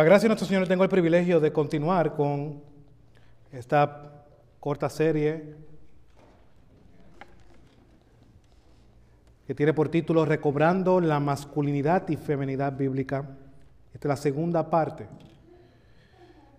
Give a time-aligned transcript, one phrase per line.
[0.00, 2.62] La gracia de nuestro Señor tengo el privilegio de continuar con
[3.52, 4.24] esta
[4.58, 5.56] corta serie
[9.46, 13.36] que tiene por título Recobrando la masculinidad y feminidad bíblica.
[13.92, 15.06] Esta es la segunda parte.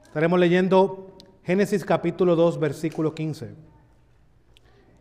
[0.03, 3.55] Estaremos leyendo Génesis capítulo 2, versículo 15.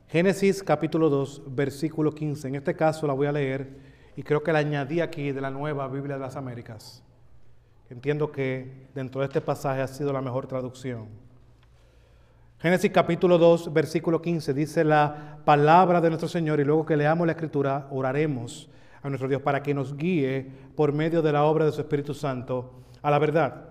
[0.08, 2.48] Génesis capítulo 2, versículo 15.
[2.48, 3.68] En este caso la voy a leer
[4.16, 7.04] y creo que la añadí aquí de la nueva Biblia de las Américas.
[7.90, 11.08] Entiendo que dentro de este pasaje ha sido la mejor traducción.
[12.60, 17.26] Génesis capítulo 2, versículo 15 dice la palabra de nuestro Señor y luego que leamos
[17.26, 18.70] la escritura oraremos
[19.02, 22.14] a nuestro Dios para que nos guíe por medio de la obra de su Espíritu
[22.14, 23.64] Santo a la verdad.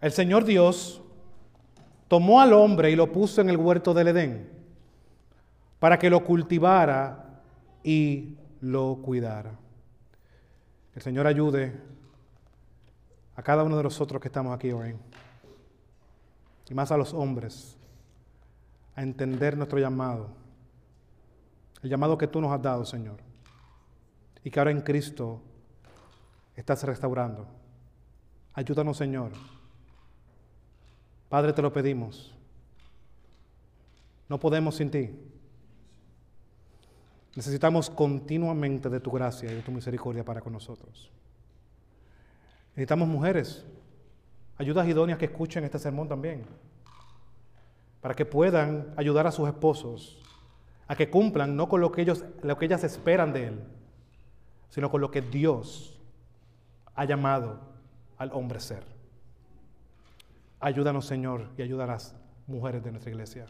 [0.00, 1.00] El Señor Dios
[2.08, 4.48] tomó al hombre y lo puso en el huerto del Edén
[5.78, 7.40] para que lo cultivara
[7.84, 9.63] y lo cuidara.
[10.94, 11.72] El Señor ayude
[13.34, 14.94] a cada uno de nosotros que estamos aquí hoy,
[16.68, 17.76] y más a los hombres,
[18.94, 20.30] a entender nuestro llamado,
[21.82, 23.16] el llamado que tú nos has dado, Señor,
[24.44, 25.42] y que ahora en Cristo
[26.54, 27.46] estás restaurando.
[28.52, 29.32] Ayúdanos, Señor.
[31.28, 32.32] Padre, te lo pedimos.
[34.28, 35.10] No podemos sin ti.
[37.36, 41.10] Necesitamos continuamente de tu gracia y de tu misericordia para con nosotros.
[42.70, 43.64] Necesitamos mujeres,
[44.56, 46.44] ayudas idóneas que escuchen este sermón también,
[48.00, 50.20] para que puedan ayudar a sus esposos
[50.86, 53.60] a que cumplan no con lo que, ellos, lo que ellas esperan de él,
[54.68, 55.98] sino con lo que Dios
[56.94, 57.60] ha llamado
[58.18, 58.84] al hombre ser.
[60.60, 62.14] Ayúdanos, Señor, y ayuda a las
[62.46, 63.46] mujeres de nuestra iglesia.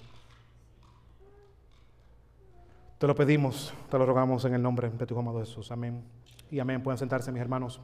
[3.04, 5.70] Te lo pedimos, te lo rogamos en el nombre de tu amado Jesús.
[5.70, 6.02] Amén.
[6.50, 6.82] Y amén.
[6.82, 7.78] Pueden sentarse, mis hermanos.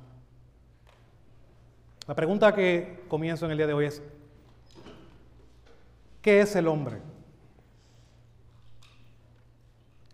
[2.08, 4.02] La pregunta que comienzo en el día de hoy es,
[6.22, 7.02] ¿qué es el hombre?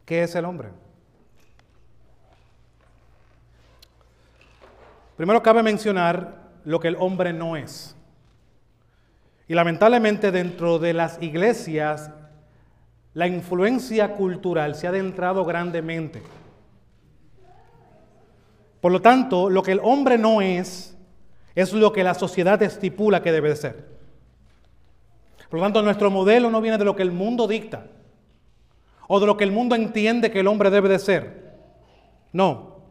[0.04, 0.70] ¿Qué es el hombre?
[5.16, 7.94] Primero cabe mencionar lo que el hombre no es.
[9.46, 12.10] Y lamentablemente dentro de las iglesias
[13.16, 16.20] la influencia cultural se ha adentrado grandemente.
[18.78, 20.94] Por lo tanto, lo que el hombre no es,
[21.54, 23.86] es lo que la sociedad estipula que debe ser.
[25.48, 27.86] Por lo tanto, nuestro modelo no viene de lo que el mundo dicta
[29.08, 31.54] o de lo que el mundo entiende que el hombre debe de ser.
[32.34, 32.82] No.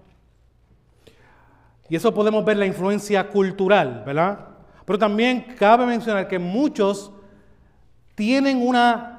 [1.87, 4.39] Y eso podemos ver la influencia cultural, ¿verdad?
[4.85, 7.11] Pero también cabe mencionar que muchos
[8.15, 9.14] tienen una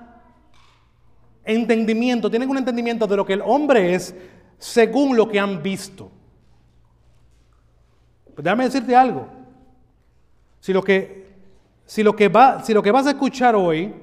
[1.47, 4.15] entendimiento, tienen un entendimiento de lo que el hombre es
[4.59, 6.11] según lo que han visto.
[8.35, 9.27] Pues déjame decirte algo.
[10.61, 11.27] Si lo que,
[11.87, 13.95] si lo que, va, si lo que vas a escuchar hoy,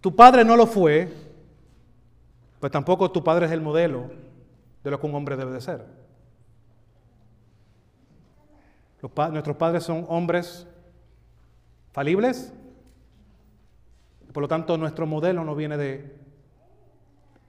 [0.00, 1.12] tu padre no lo fue,
[2.58, 4.10] pues tampoco tu padre es el modelo
[4.82, 5.86] de lo que un hombre debe de ser.
[9.30, 10.66] nuestros padres son hombres
[11.92, 12.52] falibles,
[14.32, 16.16] por lo tanto, nuestro modelo no viene de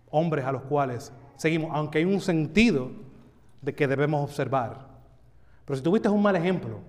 [0.10, 2.92] hombres a los cuales seguimos, aunque hay un sentido
[3.62, 4.88] de que debemos observar.
[5.66, 6.80] Pero si tuviste un mal ejemplo,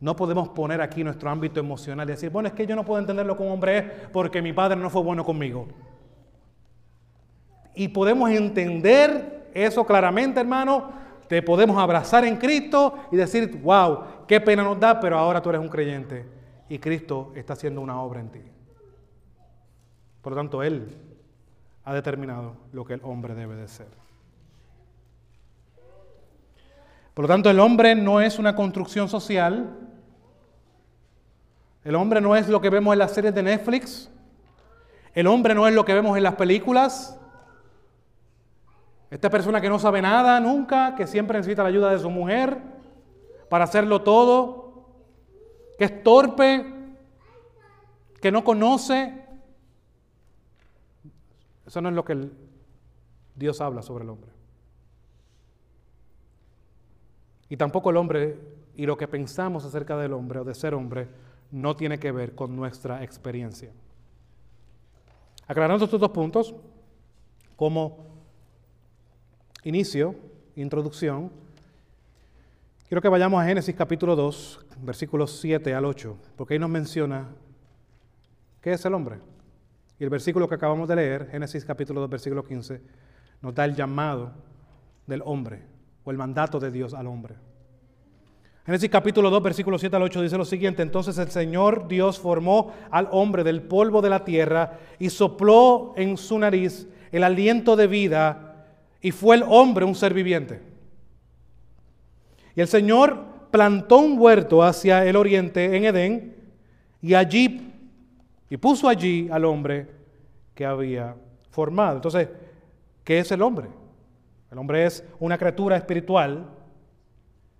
[0.00, 3.00] no podemos poner aquí nuestro ámbito emocional y decir, bueno, es que yo no puedo
[3.00, 5.66] entender lo que un hombre es porque mi padre no fue bueno conmigo.
[7.74, 11.04] Y podemos entender eso claramente, hermano.
[11.28, 15.48] Te podemos abrazar en Cristo y decir, wow, qué pena nos da, pero ahora tú
[15.48, 18.42] eres un creyente y Cristo está haciendo una obra en ti.
[20.22, 20.96] Por lo tanto, Él
[21.84, 23.88] ha determinado lo que el hombre debe de ser.
[27.12, 29.78] Por lo tanto, el hombre no es una construcción social.
[31.84, 34.10] El hombre no es lo que vemos en las series de Netflix.
[35.12, 37.20] El hombre no es lo que vemos en las películas.
[39.10, 42.58] Esta persona que no sabe nada nunca, que siempre necesita la ayuda de su mujer
[43.48, 44.63] para hacerlo todo,
[45.78, 46.64] que es torpe,
[48.20, 49.24] que no conoce.
[51.66, 52.30] Eso no es lo que
[53.34, 54.30] Dios habla sobre el hombre.
[57.48, 58.38] Y tampoco el hombre
[58.76, 61.08] y lo que pensamos acerca del hombre o de ser hombre
[61.50, 63.70] no tiene que ver con nuestra experiencia.
[65.46, 66.54] Aclarando estos dos puntos,
[67.56, 68.06] como
[69.62, 70.14] inicio,
[70.56, 71.30] introducción,
[72.88, 77.28] quiero que vayamos a Génesis capítulo 2, versículos 7 al 8, porque ahí nos menciona
[78.60, 79.18] qué es el hombre.
[79.98, 82.80] Y el versículo que acabamos de leer, Génesis capítulo 2, versículo 15,
[83.42, 84.32] nos da el llamado
[85.06, 85.62] del hombre
[86.04, 87.36] o el mandato de Dios al hombre.
[88.66, 92.72] Génesis capítulo 2, versículo 7 al 8 dice lo siguiente, entonces el Señor Dios formó
[92.90, 97.86] al hombre del polvo de la tierra y sopló en su nariz el aliento de
[97.86, 98.66] vida
[99.02, 100.73] y fue el hombre un ser viviente.
[102.56, 106.36] Y el Señor plantó un huerto hacia el oriente en Edén
[107.00, 107.72] y allí,
[108.48, 109.88] y puso allí al hombre
[110.54, 111.16] que había
[111.50, 111.96] formado.
[111.96, 112.28] Entonces,
[113.02, 113.68] ¿qué es el hombre?
[114.50, 116.46] El hombre es una criatura espiritual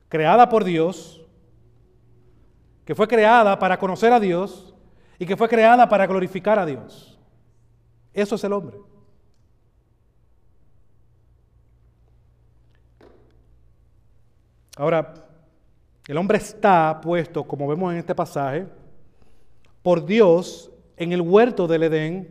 [0.09, 1.21] creada por Dios,
[2.85, 4.75] que fue creada para conocer a Dios
[5.19, 7.19] y que fue creada para glorificar a Dios.
[8.13, 8.77] Eso es el hombre.
[14.77, 15.15] Ahora,
[16.07, 18.67] el hombre está puesto, como vemos en este pasaje,
[19.83, 22.29] por Dios en el huerto del Edén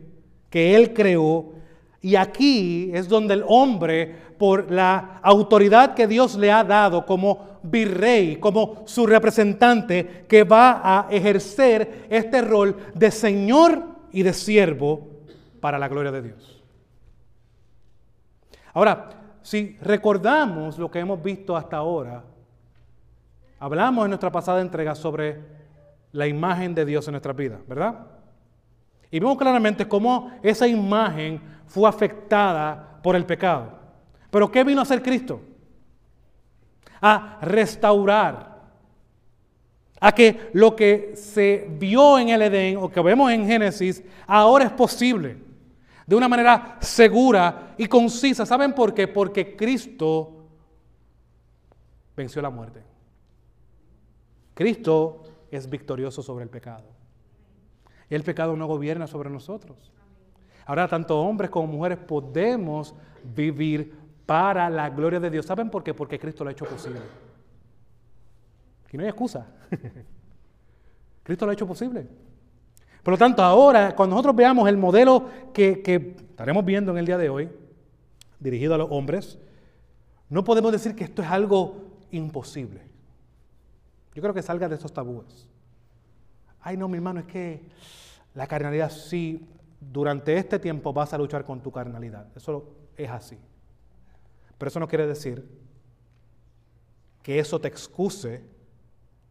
[0.50, 1.52] que Él creó.
[2.00, 7.60] Y aquí es donde el hombre por la autoridad que Dios le ha dado como
[7.62, 13.82] virrey, como su representante, que va a ejercer este rol de Señor
[14.12, 15.08] y de siervo
[15.60, 16.62] para la gloria de Dios.
[18.74, 19.10] Ahora,
[19.42, 22.22] si recordamos lo que hemos visto hasta ahora,
[23.64, 25.40] hablamos en nuestra pasada entrega sobre
[26.12, 28.06] la imagen de Dios en nuestra vida, ¿verdad?
[29.10, 33.72] Y vemos claramente cómo esa imagen fue afectada por el pecado.
[34.30, 35.40] Pero ¿qué vino a hacer Cristo?
[37.00, 38.54] A restaurar.
[39.98, 44.66] A que lo que se vio en el Edén o que vemos en Génesis ahora
[44.66, 45.38] es posible.
[46.06, 48.44] De una manera segura y concisa.
[48.44, 49.08] ¿Saben por qué?
[49.08, 50.44] Porque Cristo
[52.14, 52.93] venció la muerte.
[54.54, 56.84] Cristo es victorioso sobre el pecado.
[58.08, 59.92] El pecado no gobierna sobre nosotros.
[60.66, 62.94] Ahora, tanto hombres como mujeres podemos
[63.34, 65.46] vivir para la gloria de Dios.
[65.46, 65.92] ¿Saben por qué?
[65.92, 67.00] Porque Cristo lo ha hecho posible.
[68.92, 69.46] Y no hay excusa.
[71.24, 72.06] Cristo lo ha hecho posible.
[73.02, 77.06] Por lo tanto, ahora, cuando nosotros veamos el modelo que, que estaremos viendo en el
[77.06, 77.50] día de hoy,
[78.38, 79.38] dirigido a los hombres,
[80.28, 81.76] no podemos decir que esto es algo
[82.12, 82.93] imposible.
[84.14, 85.48] Yo creo que salga de esos tabúes.
[86.60, 87.68] Ay, no, mi hermano, es que
[88.34, 89.46] la carnalidad sí,
[89.80, 92.26] durante este tiempo vas a luchar con tu carnalidad.
[92.36, 93.38] Eso es así.
[94.56, 95.46] Pero eso no quiere decir
[97.22, 98.44] que eso te excuse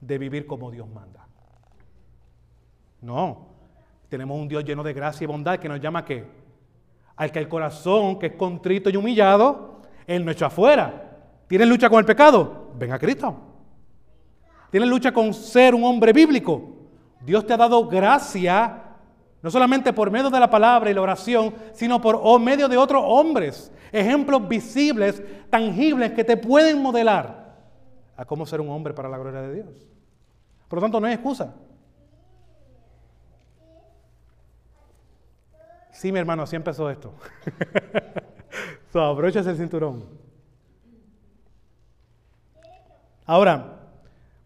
[0.02, 1.26] de vivir como Dios manda.
[3.02, 3.48] No,
[4.10, 6.26] tenemos un Dios lleno de gracia y bondad que nos llama a qué?
[7.16, 11.20] Al que el corazón que es contrito y humillado, Él no echa afuera.
[11.48, 12.72] ¿Tienes lucha con el pecado?
[12.76, 13.53] Ven a Cristo.
[14.74, 16.64] ¿Tienes lucha con ser un hombre bíblico?
[17.24, 18.82] Dios te ha dado gracia
[19.40, 23.04] no solamente por medio de la palabra y la oración, sino por medio de otros
[23.06, 23.72] hombres.
[23.92, 25.22] Ejemplos visibles,
[25.52, 27.56] tangibles, que te pueden modelar
[28.18, 29.88] a cómo ser un hombre para la gloria de Dios.
[30.68, 31.54] Por lo tanto, no hay excusa.
[35.92, 37.14] Sí, mi hermano, así empezó esto.
[38.92, 40.04] so, abrochas el cinturón.
[43.28, 43.83] Ahora,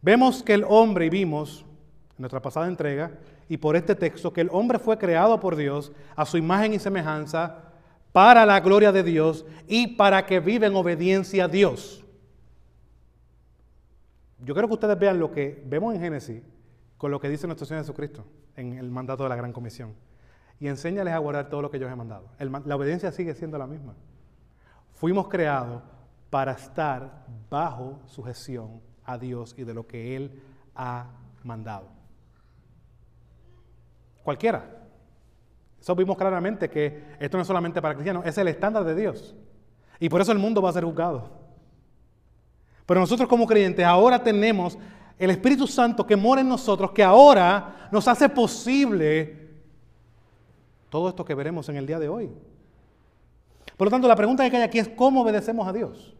[0.02, 1.66] vemos que el hombre, y vimos
[2.12, 3.12] en nuestra pasada entrega,
[3.50, 6.80] y por este texto que el hombre fue creado por Dios a su imagen y
[6.80, 7.64] semejanza
[8.12, 12.04] para la gloria de Dios y para que viva en obediencia a Dios.
[14.40, 16.44] Yo quiero que ustedes vean lo que vemos en Génesis
[16.98, 18.26] con lo que dice nuestro Señor Jesucristo
[18.56, 19.94] en el mandato de la Gran Comisión.
[20.60, 22.30] Y enséñales a guardar todo lo que yo os he mandado.
[22.40, 23.94] la obediencia sigue siendo la misma.
[24.94, 25.84] Fuimos creados
[26.32, 30.40] para estar bajo sujeción a Dios y de lo que Él
[30.76, 31.08] ha
[31.44, 31.88] mandado.
[34.24, 34.70] Cualquiera.
[35.80, 39.34] Eso vimos claramente que esto no es solamente para cristianos, es el estándar de Dios.
[40.00, 41.30] Y por eso el mundo va a ser juzgado.
[42.86, 44.78] Pero nosotros como creyentes ahora tenemos
[45.18, 49.48] el Espíritu Santo que mora en nosotros, que ahora nos hace posible
[50.90, 52.30] todo esto que veremos en el día de hoy.
[53.78, 56.16] Por lo tanto, la pregunta que hay aquí es cómo obedecemos a Dios.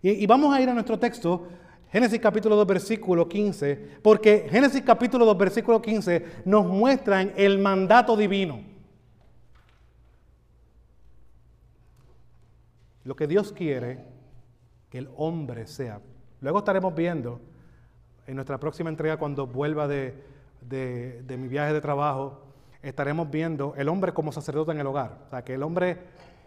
[0.00, 1.48] Y, vamos a ir a nuestro texto
[1.90, 8.16] Génesis capítulo 2, versículo 15, porque Génesis capítulo 2, versículo 15 nos muestran el mandato
[8.16, 8.60] divino.
[13.04, 14.04] Lo que Dios quiere
[14.90, 16.00] que el hombre sea.
[16.42, 17.40] Luego estaremos viendo
[18.26, 20.14] en nuestra próxima entrega cuando vuelva de,
[20.60, 22.42] de mi viaje de trabajo,
[22.82, 25.22] estaremos viendo el hombre como sacerdote en el hogar.
[25.26, 25.98] O sea, que el hombre,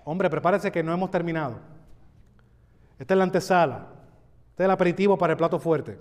[0.06, 1.81] hombre, prepárese que no hemos terminado.
[3.02, 3.88] Esta es la antesala.
[4.52, 5.98] Este es el aperitivo para el plato fuerte.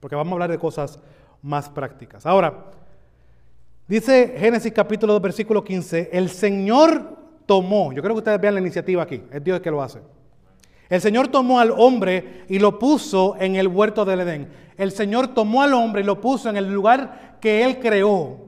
[0.00, 0.98] Porque vamos a hablar de cosas
[1.42, 2.24] más prácticas.
[2.24, 2.70] Ahora,
[3.86, 8.60] dice Génesis capítulo 2, versículo 15, el Señor tomó, yo creo que ustedes vean la
[8.60, 10.00] iniciativa aquí, es Dios el que lo hace.
[10.88, 14.48] El Señor tomó al hombre y lo puso en el huerto del Edén.
[14.78, 18.46] El Señor tomó al hombre y lo puso en el lugar que Él creó.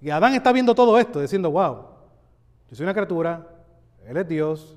[0.00, 1.78] Y Adán está viendo todo esto, diciendo, wow,
[2.70, 3.44] yo soy una criatura,
[4.06, 4.75] Él es Dios,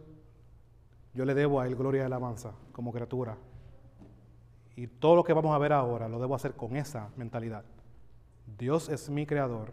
[1.14, 3.38] yo le debo a Él gloria y alabanza como criatura.
[4.76, 7.64] Y todo lo que vamos a ver ahora lo debo hacer con esa mentalidad.
[8.58, 9.72] Dios es mi creador.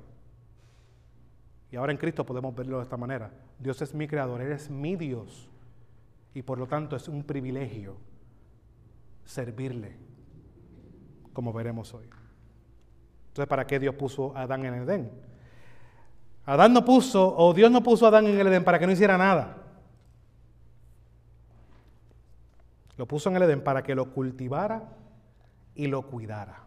[1.70, 3.30] Y ahora en Cristo podemos verlo de esta manera.
[3.58, 5.48] Dios es mi creador, Él es mi Dios.
[6.34, 7.96] Y por lo tanto es un privilegio
[9.24, 9.96] servirle,
[11.32, 12.08] como veremos hoy.
[13.28, 15.10] Entonces, ¿para qué Dios puso a Adán en el Edén?
[16.46, 18.92] Adán no puso, o Dios no puso a Adán en el Edén para que no
[18.92, 19.55] hiciera nada.
[22.96, 24.82] Lo puso en el Edén para que lo cultivara
[25.74, 26.62] y lo cuidara.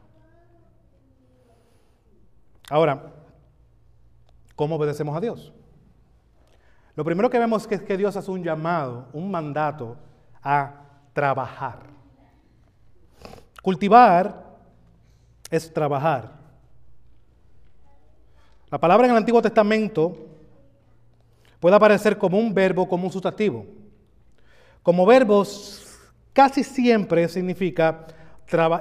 [2.70, 3.12] Ahora,
[4.56, 5.52] ¿cómo obedecemos a Dios?
[6.96, 9.98] Lo primero que vemos es que Dios hace un llamado, un mandato
[10.44, 10.84] a
[11.14, 11.80] trabajar.
[13.62, 14.46] Cultivar
[15.50, 16.38] es trabajar.
[18.70, 20.16] La palabra en el Antiguo Testamento
[21.60, 23.66] puede aparecer como un verbo, como un sustantivo.
[24.84, 25.79] Como verbos
[26.40, 28.06] casi siempre significa,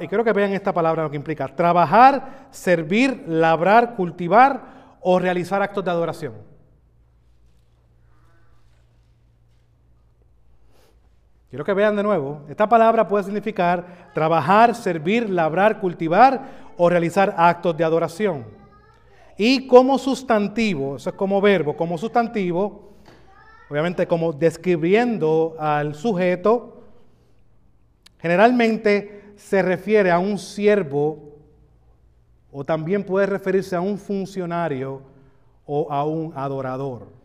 [0.01, 4.61] y creo que vean esta palabra lo que implica, trabajar, servir, labrar, cultivar
[5.01, 6.35] o realizar actos de adoración.
[11.51, 16.43] Quiero que vean de nuevo, esta palabra puede significar trabajar, servir, labrar, cultivar
[16.77, 18.45] o realizar actos de adoración.
[19.37, 22.93] Y como sustantivo, eso es como verbo, como sustantivo,
[23.69, 26.78] obviamente como describiendo al sujeto,
[28.19, 31.37] generalmente se refiere a un siervo
[32.51, 35.03] o también puede referirse a un funcionario
[35.67, 37.19] o a un adorador.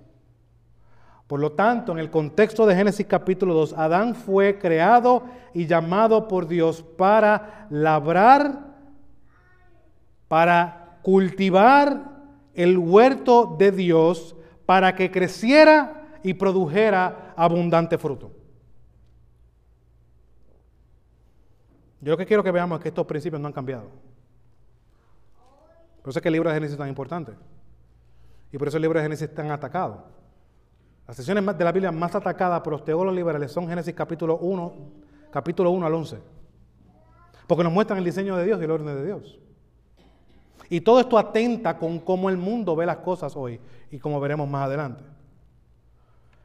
[1.28, 5.24] Por lo tanto, en el contexto de Génesis capítulo 2, Adán fue creado
[5.54, 8.76] y llamado por Dios para labrar,
[10.28, 12.12] para cultivar
[12.54, 14.36] el huerto de Dios,
[14.66, 18.43] para que creciera y produjera abundante fruto.
[22.04, 23.86] Yo lo que quiero que veamos es que estos principios no han cambiado.
[26.02, 27.32] Por eso es que el libro de Génesis es tan importante.
[28.52, 30.04] Y por eso el libro de Génesis es tan atacado.
[31.08, 34.74] Las sesiones de la Biblia más atacadas por los teólogos liberales son Génesis capítulo 1,
[35.32, 36.18] capítulo 1 al 11.
[37.48, 39.40] Porque nos muestran el diseño de Dios y el orden de Dios.
[40.70, 44.50] Y todo esto atenta con cómo el mundo ve las cosas hoy y como veremos
[44.50, 45.06] más adelante.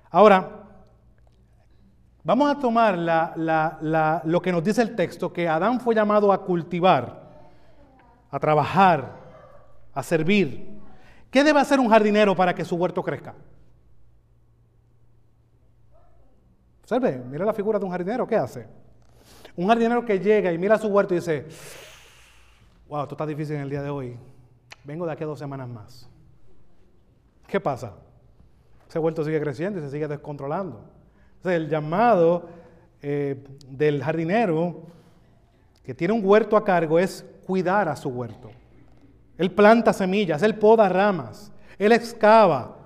[0.09, 0.68] Ahora,
[2.25, 2.99] vamos a tomar
[4.25, 7.29] lo que nos dice el texto, que Adán fue llamado a cultivar,
[8.31, 9.17] a trabajar,
[9.95, 10.79] a servir.
[11.31, 13.35] ¿Qué debe hacer un jardinero para que su huerto crezca?
[16.83, 18.67] Observe, mira la figura de un jardinero, ¿qué hace?
[19.57, 21.47] Un jardinero que llega y mira su huerto y dice,
[22.89, 24.17] wow, esto está difícil en el día de hoy,
[24.85, 26.09] vengo de aquí a dos semanas más.
[27.47, 27.93] ¿Qué pasa?
[28.89, 30.83] Ese huerto sigue creciendo y se sigue descontrolando.
[31.39, 32.49] Entonces, el llamado
[33.01, 34.83] eh, del jardinero
[35.85, 38.51] que tiene un huerto a cargo es cuidar a su huerto.
[39.37, 42.77] Él planta semillas, él poda ramas, él excava,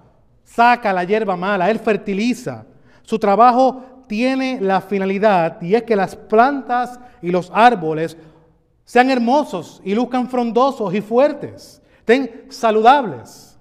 [0.45, 2.67] saca la hierba mala, él fertiliza.
[3.03, 8.17] Su trabajo tiene la finalidad y es que las plantas y los árboles
[8.85, 13.52] sean hermosos y luzcan frondosos y fuertes, estén saludables.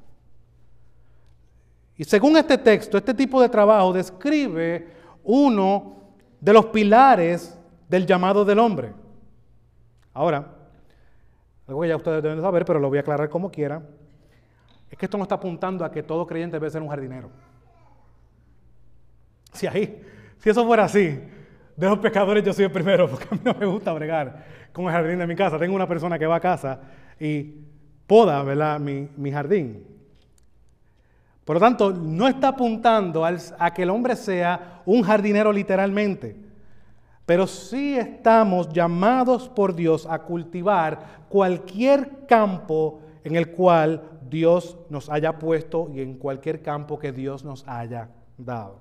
[2.01, 4.87] Y según este texto, este tipo de trabajo describe
[5.23, 5.97] uno
[6.39, 7.55] de los pilares
[7.87, 8.91] del llamado del hombre.
[10.11, 10.51] Ahora,
[11.67, 13.83] algo que ya ustedes deben saber, pero lo voy a aclarar como quiera,
[14.89, 17.29] es que esto no está apuntando a que todo creyente debe ser un jardinero.
[19.53, 20.03] Si ahí
[20.39, 21.19] si eso fuera así,
[21.77, 24.43] de los pescadores yo soy el primero, porque a mí no me gusta bregar
[24.73, 25.59] con el jardín de mi casa.
[25.59, 26.79] Tengo una persona que va a casa
[27.19, 27.57] y
[28.07, 28.79] poda ¿verdad?
[28.79, 29.90] Mi, jardín.
[31.45, 36.35] Por lo tanto, no está apuntando a que el hombre sea un jardinero literalmente,
[37.25, 45.09] pero sí estamos llamados por Dios a cultivar cualquier campo en el cual Dios nos
[45.09, 48.79] haya puesto y en cualquier campo que Dios nos haya dado.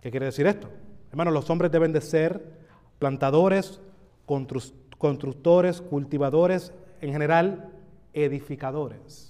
[0.00, 0.68] ¿Qué quiere decir esto?
[1.10, 2.58] Hermanos, los hombres deben de ser
[2.98, 3.80] plantadores,
[4.26, 7.72] constructores, cultivadores, en general,
[8.12, 9.27] edificadores.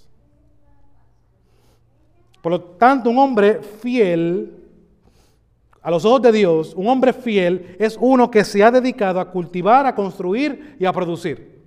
[2.41, 4.55] Por lo tanto, un hombre fiel,
[5.81, 9.29] a los ojos de Dios, un hombre fiel es uno que se ha dedicado a
[9.29, 11.59] cultivar, a construir y a producir.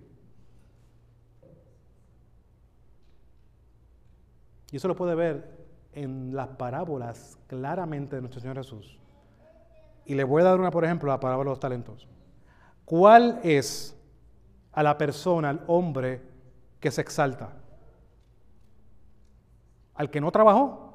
[4.70, 5.50] Y eso lo puede ver
[5.92, 8.98] en las parábolas claramente de nuestro Señor Jesús.
[10.06, 12.08] Y le voy a dar una, por ejemplo, la parábola de los talentos.
[12.86, 13.94] ¿Cuál es
[14.72, 16.22] a la persona, al hombre
[16.80, 17.61] que se exalta?
[20.02, 20.94] ¿Al que no trabajó?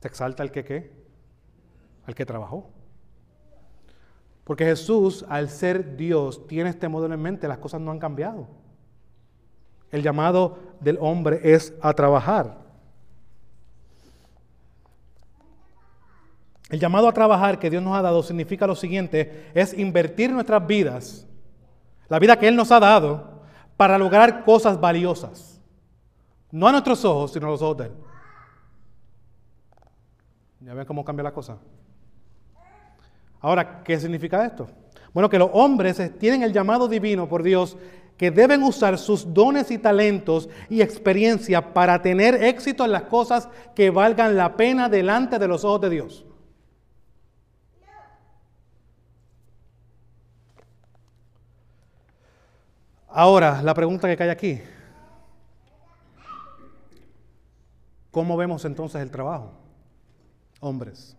[0.00, 0.90] ¿Se exalta al que qué?
[2.04, 2.70] Al que trabajó.
[4.42, 8.48] Porque Jesús, al ser Dios, tiene este modelo en mente, las cosas no han cambiado.
[9.92, 12.58] El llamado del hombre es a trabajar.
[16.68, 20.66] El llamado a trabajar que Dios nos ha dado significa lo siguiente, es invertir nuestras
[20.66, 21.28] vidas,
[22.08, 23.44] la vida que Él nos ha dado,
[23.76, 25.49] para lograr cosas valiosas.
[26.52, 27.92] No a nuestros ojos, sino a los ojos de Él.
[30.60, 31.58] ¿Ya ven cómo cambia la cosa?
[33.40, 34.68] Ahora, ¿qué significa esto?
[35.12, 37.76] Bueno, que los hombres tienen el llamado divino por Dios
[38.16, 43.48] que deben usar sus dones y talentos y experiencia para tener éxito en las cosas
[43.74, 46.26] que valgan la pena delante de los ojos de Dios.
[53.08, 54.60] Ahora, la pregunta que cae aquí.
[58.10, 59.52] ¿Cómo vemos entonces el trabajo?
[60.60, 61.16] Hombres.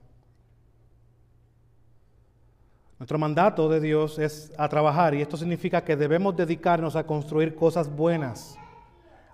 [2.99, 7.55] Nuestro mandato de Dios es a trabajar y esto significa que debemos dedicarnos a construir
[7.55, 8.55] cosas buenas,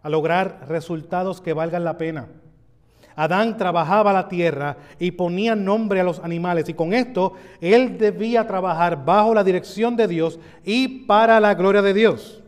[0.02, 2.28] a lograr resultados que valgan la pena.
[3.18, 8.46] Adán trabajaba la tierra y ponía nombre a los animales y con esto él debía
[8.48, 12.44] trabajar bajo la dirección de Dios y para la gloria de Dios.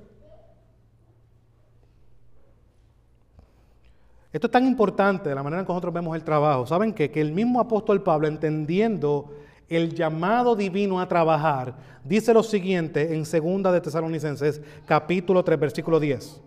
[4.32, 6.68] Esto es tan importante de la manera en que nosotros vemos el trabajo.
[6.68, 7.10] ¿Saben qué?
[7.10, 9.34] Que el mismo apóstol Pablo, entendiendo
[9.68, 16.00] el llamado divino a trabajar, dice lo siguiente en 2 de Tesalonicenses, capítulo 3, versículo
[16.00, 16.42] 10.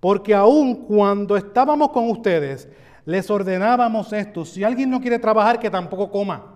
[0.00, 2.68] Porque aun cuando estábamos con ustedes,
[3.04, 6.54] les ordenábamos esto, si alguien no quiere trabajar, que tampoco coma.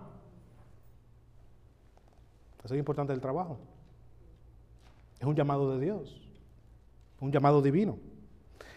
[2.65, 3.59] Eso es importante el trabajo.
[5.19, 6.21] Es un llamado de Dios,
[7.21, 7.99] un llamado divino.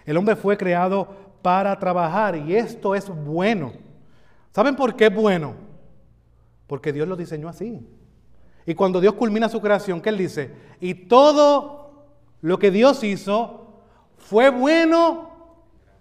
[0.05, 1.07] El hombre fue creado
[1.41, 3.73] para trabajar y esto es bueno.
[4.51, 5.53] ¿Saben por qué es bueno?
[6.67, 7.87] Porque Dios lo diseñó así.
[8.65, 10.53] Y cuando Dios culmina su creación, ¿qué Él dice?
[10.79, 12.07] Y todo
[12.41, 13.67] lo que Dios hizo
[14.17, 15.29] fue bueno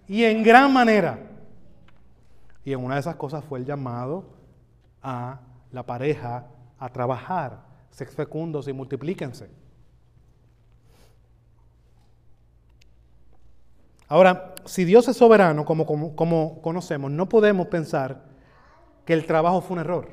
[0.07, 1.19] y en gran manera.
[2.63, 4.25] Y en una de esas cosas fue el llamado
[5.01, 5.39] a
[5.71, 6.47] la pareja
[6.79, 9.49] a trabajar, sex fecundos y multiplíquense.
[14.07, 18.23] Ahora, si Dios es soberano, como, como, conocemos, no podemos pensar
[19.05, 20.09] que el trabajo fue un error.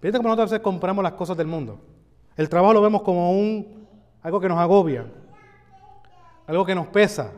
[0.00, 1.80] Fíjate cómo nosotros a veces compramos las cosas del mundo.
[2.36, 3.86] El trabajo lo vemos como un,
[4.22, 5.06] algo que nos agobia,
[6.46, 7.32] algo que nos pesa.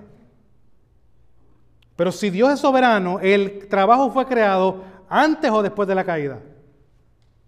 [1.97, 6.41] Pero si Dios es soberano, el trabajo fue creado antes o después de la caída.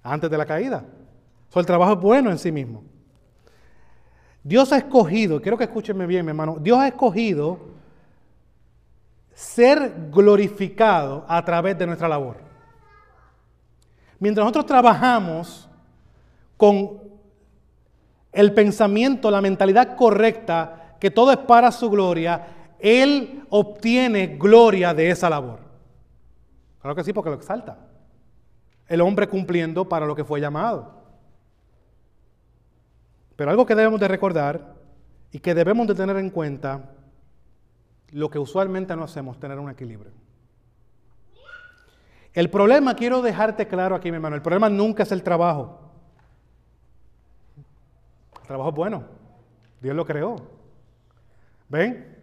[0.02, 0.84] Antes de la caída.
[1.52, 2.84] O el trabajo es bueno en sí mismo.
[4.42, 7.77] Dios ha escogido, quiero que escúchenme bien, mi hermano, Dios ha escogido
[9.38, 12.38] ser glorificado a través de nuestra labor.
[14.18, 15.68] Mientras nosotros trabajamos
[16.56, 17.00] con
[18.32, 22.48] el pensamiento, la mentalidad correcta, que todo es para su gloria,
[22.80, 25.60] Él obtiene gloria de esa labor.
[26.80, 27.78] Claro que sí, porque lo exalta.
[28.88, 30.94] El hombre cumpliendo para lo que fue llamado.
[33.36, 34.74] Pero algo que debemos de recordar
[35.30, 36.90] y que debemos de tener en cuenta
[38.12, 40.12] lo que usualmente no hacemos, tener un equilibrio.
[42.32, 45.80] El problema, quiero dejarte claro aquí, mi hermano, el problema nunca es el trabajo.
[48.40, 49.04] El trabajo es bueno.
[49.80, 50.36] Dios lo creó.
[51.68, 52.16] ¿Ven?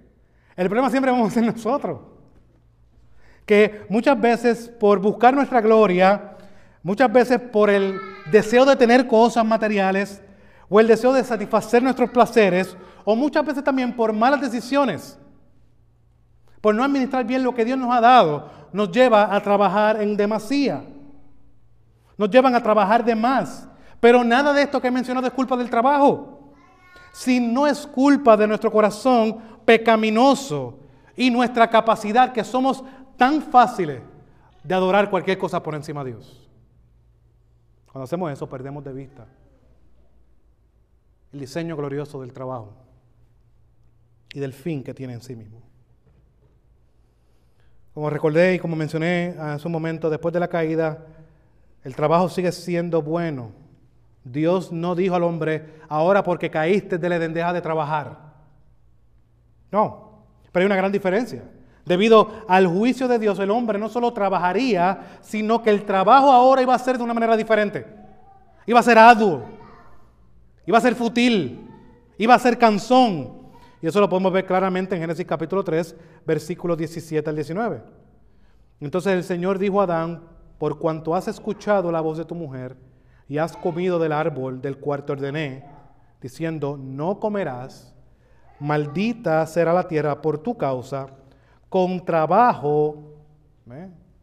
[0.55, 1.99] El problema siempre vamos a ser nosotros.
[3.45, 6.37] Que muchas veces por buscar nuestra gloria,
[6.81, 7.99] muchas veces por el
[8.31, 10.21] deseo de tener cosas materiales
[10.69, 15.19] o el deseo de satisfacer nuestros placeres, o muchas veces también por malas decisiones,
[16.65, 20.17] por no administrar bien lo que Dios nos ha dado, nos lleva a trabajar en
[20.17, 20.83] demasía.
[22.17, 23.69] Nos llevan a trabajar de más.
[23.99, 26.55] Pero nada de esto que he mencionado es culpa del trabajo.
[27.13, 30.79] Si no es culpa de nuestro corazón pecaminoso
[31.15, 32.83] y nuestra capacidad que somos
[33.15, 34.01] tan fáciles
[34.63, 36.49] de adorar cualquier cosa por encima de Dios.
[37.91, 39.27] Cuando hacemos eso perdemos de vista
[41.31, 42.73] el diseño glorioso del trabajo
[44.33, 45.64] y del fin que tiene en sí mismo.
[47.95, 51.05] Como recordé y como mencioné hace un momento, después de la caída,
[51.81, 53.51] el trabajo sigue siendo bueno.
[54.21, 58.17] Dios no dijo al hombre, ahora porque caíste de la deja de trabajar.
[59.71, 61.43] No, pero hay una gran diferencia.
[61.85, 66.61] Debido al juicio de Dios, el hombre no solo trabajaría, sino que el trabajo ahora
[66.61, 67.87] iba a ser de una manera diferente.
[68.65, 69.45] Iba a ser arduo,
[70.65, 71.65] iba a ser fútil,
[72.17, 73.44] iba a ser cansón.
[73.81, 77.81] Y eso lo podemos ver claramente en Génesis capítulo 3, versículos 17 al 19.
[78.79, 80.23] Entonces el Señor dijo a Adán,
[80.57, 82.77] por cuanto has escuchado la voz de tu mujer
[83.27, 85.65] y has comido del árbol del cuarto ordené,
[86.21, 87.93] diciendo, no comerás,
[88.59, 91.07] maldita será la tierra por tu causa,
[91.69, 93.15] con trabajo,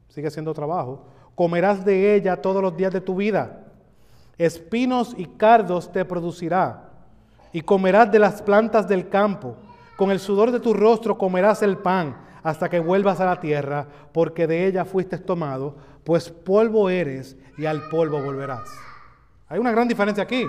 [0.08, 3.64] sigue siendo trabajo, comerás de ella todos los días de tu vida.
[4.38, 6.91] Espinos y cardos te producirá,
[7.52, 9.56] y comerás de las plantas del campo.
[9.96, 13.86] Con el sudor de tu rostro comerás el pan hasta que vuelvas a la tierra,
[14.12, 18.68] porque de ella fuiste tomado, pues polvo eres y al polvo volverás.
[19.48, 20.46] Hay una gran diferencia aquí.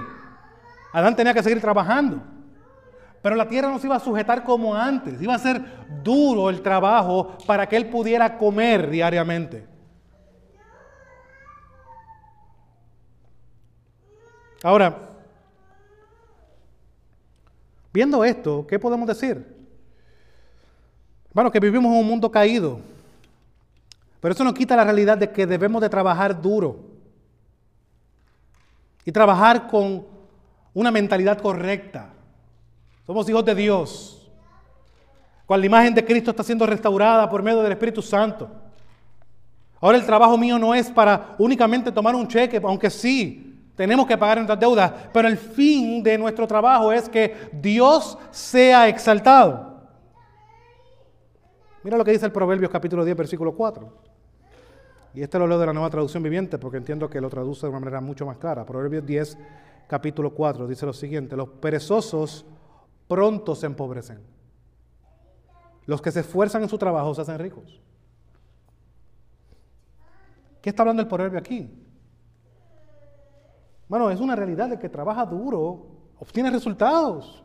[0.94, 2.22] Adán tenía que seguir trabajando.
[3.22, 5.22] Pero la tierra no se iba a sujetar como antes.
[5.22, 5.62] Iba a ser
[6.04, 9.66] duro el trabajo para que él pudiera comer diariamente.
[14.62, 15.13] Ahora,
[17.94, 19.46] viendo esto, ¿qué podemos decir?
[21.32, 22.80] Bueno, que vivimos en un mundo caído.
[24.20, 26.80] Pero eso no quita la realidad de que debemos de trabajar duro.
[29.06, 30.06] Y trabajar con
[30.74, 32.10] una mentalidad correcta.
[33.06, 34.32] Somos hijos de Dios.
[35.46, 38.50] Cuando la imagen de Cristo está siendo restaurada por medio del Espíritu Santo.
[39.82, 44.18] Ahora el trabajo mío no es para únicamente tomar un cheque, aunque sí, tenemos que
[44.18, 49.74] pagar nuestras deudas, pero el fin de nuestro trabajo es que Dios sea exaltado.
[51.84, 54.14] Mira lo que dice el Proverbios capítulo 10, versículo 4.
[55.16, 57.70] Y este lo leo de la nueva traducción viviente porque entiendo que lo traduce de
[57.70, 58.66] una manera mucho más clara.
[58.66, 59.38] Proverbios 10,
[59.88, 62.46] capítulo 4 dice lo siguiente, los perezosos
[63.08, 64.20] pronto se empobrecen.
[65.86, 67.82] Los que se esfuerzan en su trabajo se hacen ricos.
[70.62, 71.83] ¿Qué está hablando el proverbio aquí?
[73.94, 75.86] Bueno, es una realidad de que trabaja duro,
[76.18, 77.44] obtiene resultados.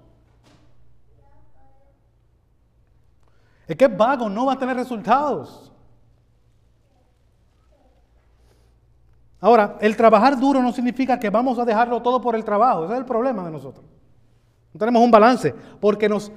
[3.66, 5.70] El que es vago no va a tener resultados.
[9.38, 12.84] Ahora, el trabajar duro no significa que vamos a dejarlo todo por el trabajo.
[12.84, 13.84] Ese es el problema de nosotros.
[14.72, 16.32] No tenemos un balance porque nos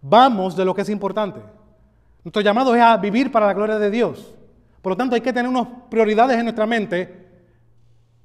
[0.00, 1.40] vamos de lo que es importante.
[2.22, 4.32] Nuestro llamado es a vivir para la gloria de Dios.
[4.80, 7.23] Por lo tanto, hay que tener unas prioridades en nuestra mente.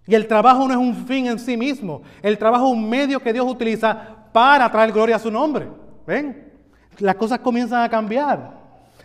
[0.10, 2.02] Y el trabajo no es un fin en sí mismo.
[2.24, 3.96] El trabajo es un medio que Dios utiliza
[4.34, 5.68] para traer gloria a su nombre.
[6.08, 6.52] ¿Ven?
[6.98, 8.58] Las cosas comienzan a cambiar.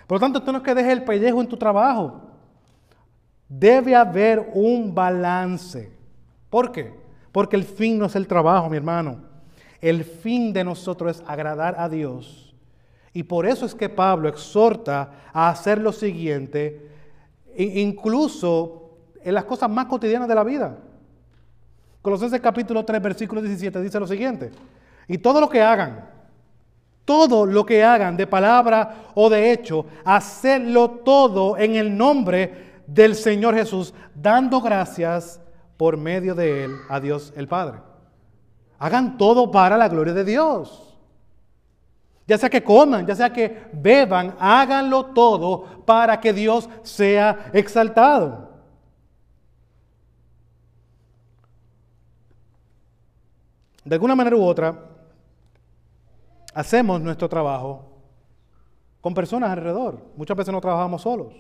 [0.07, 2.23] Por lo tanto, tú no es que dejes el pellejo en tu trabajo.
[3.47, 5.93] Debe haber un balance.
[6.49, 6.95] ¿Por qué?
[7.33, 9.19] Porque el fin no es el trabajo, mi hermano.
[9.83, 12.57] El fin de nosotros es agradar a Dios.
[13.13, 16.89] Y por eso es que Pablo exhorta a hacer lo siguiente,
[17.59, 20.79] incluso en las cosas más cotidianas de la vida.
[22.05, 24.51] Colosenses capítulo 3, versículo 17 dice lo siguiente.
[25.09, 26.05] Y todo lo que hagan,
[27.07, 33.15] todo lo que hagan de palabra o de hecho, hacerlo todo en el nombre del
[33.15, 35.41] Señor Jesús, dando gracias
[35.79, 37.79] por medio de Él a Dios el Padre.
[38.79, 40.95] Hagan todo para la gloria de Dios.
[42.27, 48.54] Ya sea que coman, ya sea que beban, háganlo todo para que Dios sea exaltado.
[53.85, 54.79] De alguna manera u otra,
[56.55, 57.91] hacemos nuestro trabajo
[59.01, 59.99] con personas alrededor.
[60.17, 61.35] Muchas veces no trabajamos solos.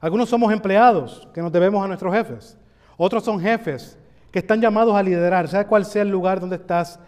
[0.00, 2.58] Algunos somos empleados que nos debemos a nuestros jefes.
[2.96, 3.98] Otros son jefes
[4.32, 6.98] que están llamados a liderar, sea cual sea el lugar donde estás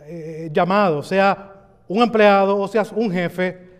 [0.00, 1.52] eh, llamado, sea
[1.86, 3.70] un empleado o seas un jefe,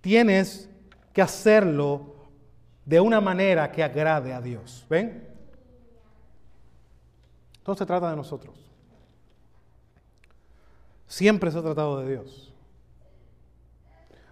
[0.00, 0.68] tienes
[1.12, 2.14] que hacerlo
[2.84, 4.84] de una manera que agrade a Dios.
[4.90, 5.26] ¿Ven?
[7.58, 8.63] Entonces se trata de nosotros.
[11.06, 12.52] Siempre se ha tratado de Dios.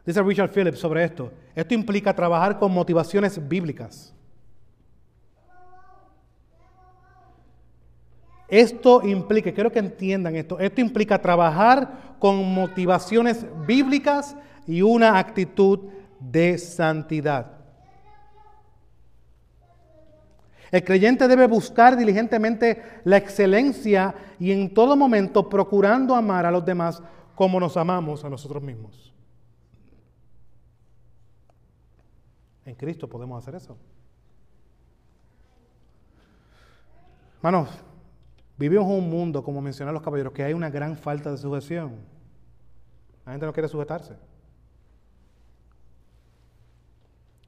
[0.05, 1.33] Dice Richard Phillips sobre esto.
[1.55, 4.13] Esto implica trabajar con motivaciones bíblicas.
[8.49, 15.89] Esto implica, quiero que entiendan esto, esto implica trabajar con motivaciones bíblicas y una actitud
[16.21, 17.62] de santidad.
[20.73, 26.65] El creyente debe buscar diligentemente la excelencia y en todo momento procurando amar a los
[26.65, 27.03] demás
[27.35, 29.13] como nos amamos a nosotros mismos.
[32.65, 33.77] En Cristo podemos hacer eso.
[37.37, 37.69] Hermanos,
[38.57, 41.97] vivimos en un mundo, como mencionaron los caballeros, que hay una gran falta de sujeción.
[43.27, 44.17] La gente no quiere sujetarse.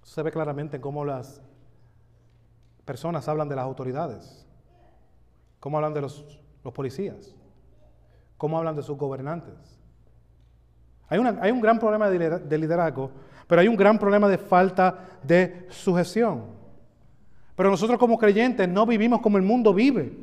[0.03, 1.43] se ve claramente en cómo las
[2.85, 4.47] personas hablan de las autoridades,
[5.61, 6.25] cómo hablan de los,
[6.63, 7.35] los policías,
[8.37, 9.55] cómo hablan de sus gobernantes.
[11.09, 13.11] Hay, una- hay un gran problema de lidera- de liderazgo,
[13.47, 16.43] pero hay un gran problema de falta de sujeción.
[17.57, 20.17] Pero nosotros como creyentes no vivimos como el mundo vive.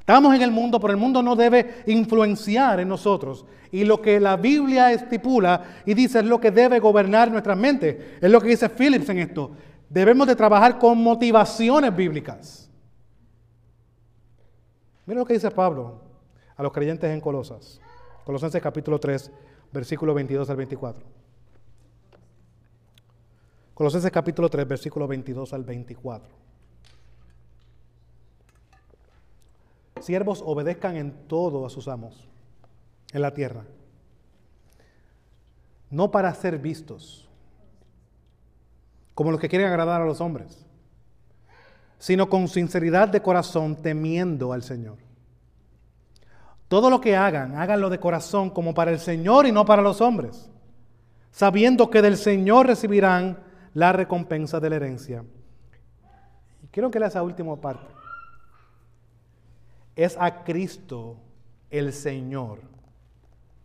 [0.00, 3.44] Estamos en el mundo, pero el mundo no debe influenciar en nosotros.
[3.70, 8.16] Y lo que la Biblia estipula y dice es lo que debe gobernar nuestra mente.
[8.20, 9.50] Es lo que dice Phillips en esto.
[9.88, 12.70] Debemos de trabajar con motivaciones bíblicas.
[15.06, 16.02] Mira lo que dice Pablo
[16.56, 17.80] a los creyentes en Colosas.
[18.24, 19.30] Colosenses capítulo 3,
[19.72, 21.06] versículo 22 al 24.
[23.72, 26.36] Colosenses capítulo 3, versículo 22 al 24.
[30.00, 32.28] Siervos obedezcan en todo a sus amos
[33.12, 33.64] en la tierra,
[35.90, 37.27] no para ser vistos
[39.18, 40.64] como los que quieren agradar a los hombres,
[41.98, 44.98] sino con sinceridad de corazón temiendo al Señor.
[46.68, 50.00] Todo lo que hagan, háganlo de corazón como para el Señor y no para los
[50.00, 50.48] hombres,
[51.32, 53.40] sabiendo que del Señor recibirán
[53.74, 55.24] la recompensa de la herencia.
[56.62, 57.88] Y quiero que lea esa última parte.
[59.96, 61.16] Es a Cristo
[61.70, 62.60] el Señor.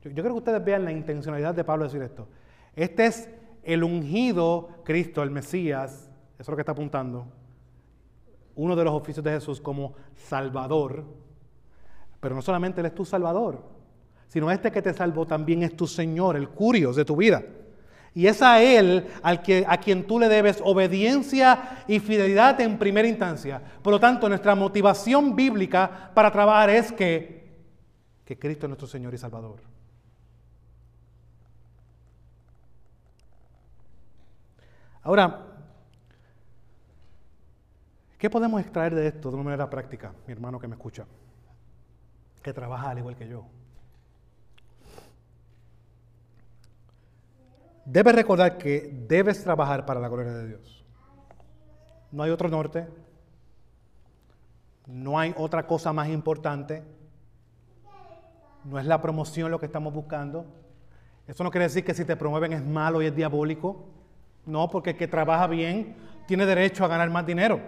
[0.02, 2.28] Yo, yo creo que ustedes vean la intencionalidad de Pablo de decir esto.
[2.76, 3.30] Este es
[3.64, 7.28] el ungido Cristo, el Mesías, eso es lo que está apuntando,
[8.56, 11.04] uno de los oficios de Jesús como Salvador,
[12.20, 13.64] pero no solamente Él es tu Salvador,
[14.28, 17.44] sino este que te salvó también es tu Señor, el curios de tu vida.
[18.16, 22.78] Y es a Él al que, a quien tú le debes obediencia y fidelidad en
[22.78, 23.62] primera instancia.
[23.82, 27.44] Por lo tanto, nuestra motivación bíblica para trabajar es que,
[28.24, 29.73] que Cristo es nuestro Señor y Salvador.
[35.04, 35.42] Ahora,
[38.18, 41.06] ¿qué podemos extraer de esto de una manera práctica, mi hermano que me escucha?
[42.42, 43.46] Que trabaja al igual que yo.
[47.86, 50.86] Debes recordar que debes trabajar para la gloria de Dios.
[52.12, 52.88] No hay otro norte.
[54.88, 56.82] No hay otra cosa más importante.
[58.64, 60.46] No es la promoción lo que estamos buscando.
[61.28, 63.93] Eso no quiere decir que si te promueven es malo y es diabólico.
[64.46, 67.60] No, porque el que trabaja bien tiene derecho a ganar más dinero.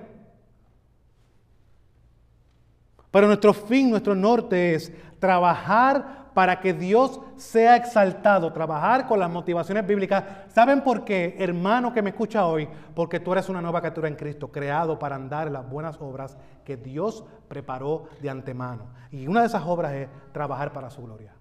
[3.11, 9.31] Pero nuestro fin, nuestro norte es trabajar para que Dios sea exaltado, trabajar con las
[9.31, 10.21] motivaciones bíblicas.
[10.49, 12.67] ¿Saben por qué, hermano que me escucha hoy?
[12.93, 16.37] Porque tú eres una nueva criatura en Cristo, creado para andar en las buenas obras
[16.65, 18.87] que Dios preparó de antemano.
[19.11, 21.33] Y una de esas obras es trabajar para su gloria.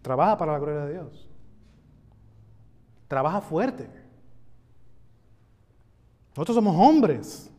[0.00, 1.31] Trabaja para la gloria de Dios.
[3.12, 3.90] Trabaja fuerte.
[6.30, 7.50] Nosotros somos hombres.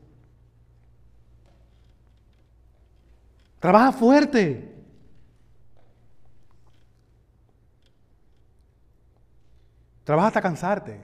[3.59, 4.75] Trabaja fuerte.
[10.03, 10.99] Trabaja hasta cansarte.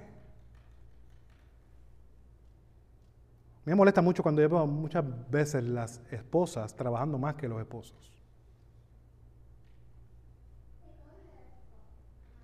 [3.66, 8.12] Me molesta mucho cuando yo veo muchas veces las esposas trabajando más que los esposos.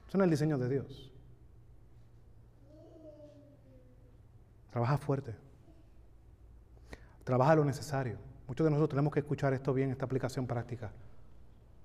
[0.08, 1.14] Eso no es el diseño de Dios.
[4.75, 5.33] Trabaja fuerte.
[7.23, 8.17] Trabaja lo necesario.
[8.45, 10.91] Muchos de nosotros tenemos que escuchar esto bien, esta aplicación práctica.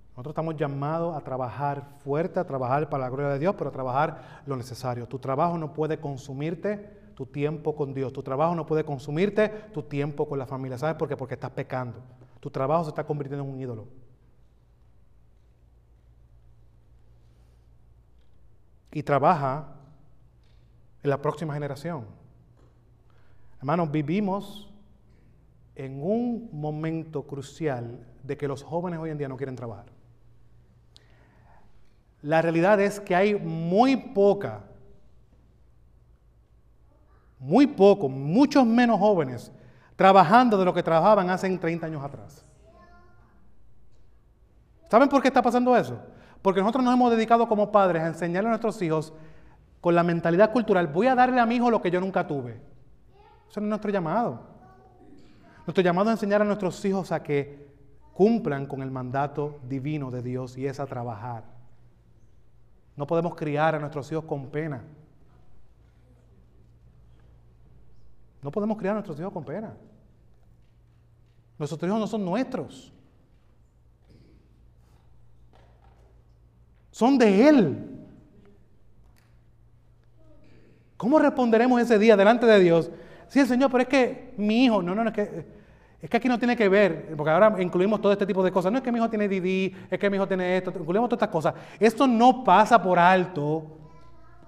[0.08, 3.72] Nosotros estamos llamados a trabajar fuerte, a trabajar para la gloria de Dios, pero a
[3.72, 5.06] trabajar lo necesario.
[5.06, 6.78] Tu trabajo no puede consumirte
[7.14, 8.12] tu tiempo con Dios.
[8.12, 10.76] Tu trabajo no puede consumirte tu tiempo con la familia.
[10.76, 11.16] ¿Sabes por qué?
[11.16, 12.00] Porque estás pecando.
[12.40, 13.86] Tu trabajo se está convirtiendo en un ídolo.
[18.90, 19.76] Y trabaja
[21.04, 22.19] en la próxima generación.
[23.60, 24.72] Hermanos, vivimos
[25.74, 29.84] en un momento crucial de que los jóvenes hoy en día no quieren trabajar.
[32.22, 34.64] La realidad es que hay muy poca,
[37.38, 39.52] muy poco, muchos menos jóvenes
[39.94, 42.42] trabajando de lo que trabajaban hace 30 años atrás.
[44.90, 46.00] ¿Saben por qué está pasando eso?
[46.40, 49.12] Porque nosotros nos hemos dedicado como padres a enseñarle a nuestros hijos
[49.82, 52.70] con la mentalidad cultural, voy a darle a mi hijo lo que yo nunca tuve.
[53.50, 54.40] Eso no es nuestro llamado.
[55.66, 57.68] Nuestro llamado es enseñar a nuestros hijos a que
[58.14, 61.42] cumplan con el mandato divino de Dios y es a trabajar.
[62.96, 64.82] No podemos criar a nuestros hijos con pena.
[68.40, 69.74] No podemos criar a nuestros hijos con pena.
[71.58, 72.92] Nuestros hijos no son nuestros.
[76.92, 78.06] Son de Él.
[80.96, 82.90] ¿Cómo responderemos ese día delante de Dios?
[83.30, 85.46] Sí, el Señor, pero es que mi hijo, no, no, no, es que,
[86.02, 88.72] es que aquí no tiene que ver, porque ahora incluimos todo este tipo de cosas.
[88.72, 91.22] No es que mi hijo tiene Didi, es que mi hijo tiene esto, incluimos todas
[91.22, 91.54] estas cosas.
[91.78, 93.64] Esto no pasa por alto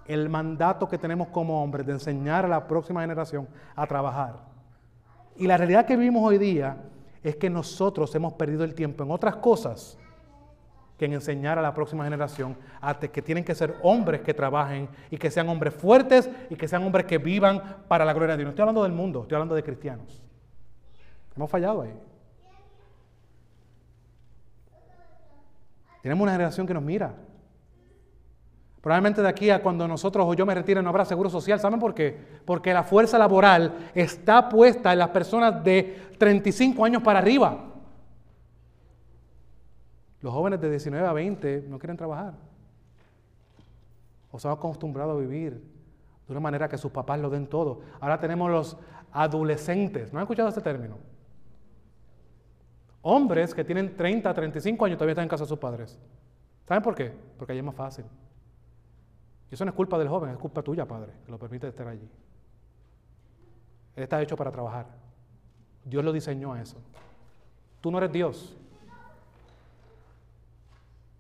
[0.04, 4.40] el mandato que tenemos como hombres de enseñar a la próxima generación a trabajar.
[5.36, 6.76] Y la realidad que vivimos hoy día
[7.22, 9.96] es que nosotros hemos perdido el tiempo en otras cosas
[11.02, 14.88] que en enseñar a la próxima generación a que tienen que ser hombres que trabajen
[15.10, 18.42] y que sean hombres fuertes y que sean hombres que vivan para la gloria de
[18.42, 18.46] Dios.
[18.46, 20.22] No estoy hablando del mundo, estoy hablando de cristianos.
[21.34, 21.92] Hemos fallado ahí.
[26.02, 27.16] Tenemos una generación que nos mira.
[28.80, 31.58] Probablemente de aquí a cuando nosotros o yo me retire no habrá seguro social.
[31.58, 32.16] ¿Saben por qué?
[32.44, 37.71] Porque la fuerza laboral está puesta en las personas de 35 años para arriba.
[40.22, 42.34] Los jóvenes de 19 a 20 no quieren trabajar.
[44.30, 45.52] O se han acostumbrado a vivir
[46.26, 47.80] de una manera que sus papás lo den todo.
[48.00, 48.78] Ahora tenemos los
[49.10, 50.12] adolescentes.
[50.12, 50.96] ¿No han escuchado este término?
[53.02, 55.98] Hombres que tienen 30, 35 años todavía están en casa de sus padres.
[56.66, 57.12] ¿Saben por qué?
[57.36, 58.04] Porque allí es más fácil.
[59.50, 61.86] Y eso no es culpa del joven, es culpa tuya, padre, que lo permite estar
[61.88, 62.08] allí.
[63.96, 64.86] Él está hecho para trabajar.
[65.84, 66.78] Dios lo diseñó a eso.
[67.80, 68.56] Tú no eres Dios.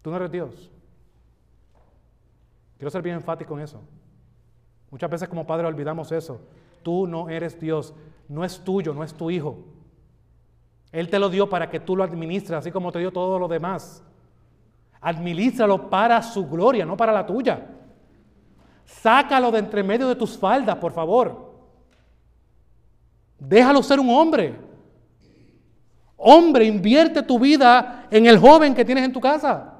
[0.02, 0.70] Tú no eres Dios.
[2.76, 3.80] Quiero ser bien enfático en eso.
[4.90, 6.40] Muchas veces como padre olvidamos eso.
[6.82, 7.94] Tú no eres Dios.
[8.28, 9.56] No es tuyo, no es tu hijo.
[10.90, 13.48] Él te lo dio para que tú lo administres, así como te dio todo lo
[13.48, 14.04] demás.
[15.00, 17.66] Administralo para su gloria, no para la tuya.
[18.84, 21.52] Sácalo de entre medio de tus faldas, por favor.
[23.38, 24.54] Déjalo ser un hombre.
[26.16, 29.71] Hombre, invierte tu vida en el joven que tienes en tu casa.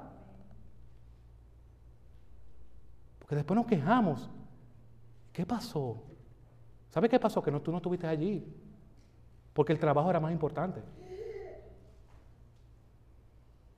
[3.35, 4.29] Después nos quejamos.
[5.33, 6.03] ¿Qué pasó?
[6.91, 7.43] ¿Sabe qué pasó?
[7.43, 8.45] Que tú no estuviste allí.
[9.53, 10.81] Porque el trabajo era más importante.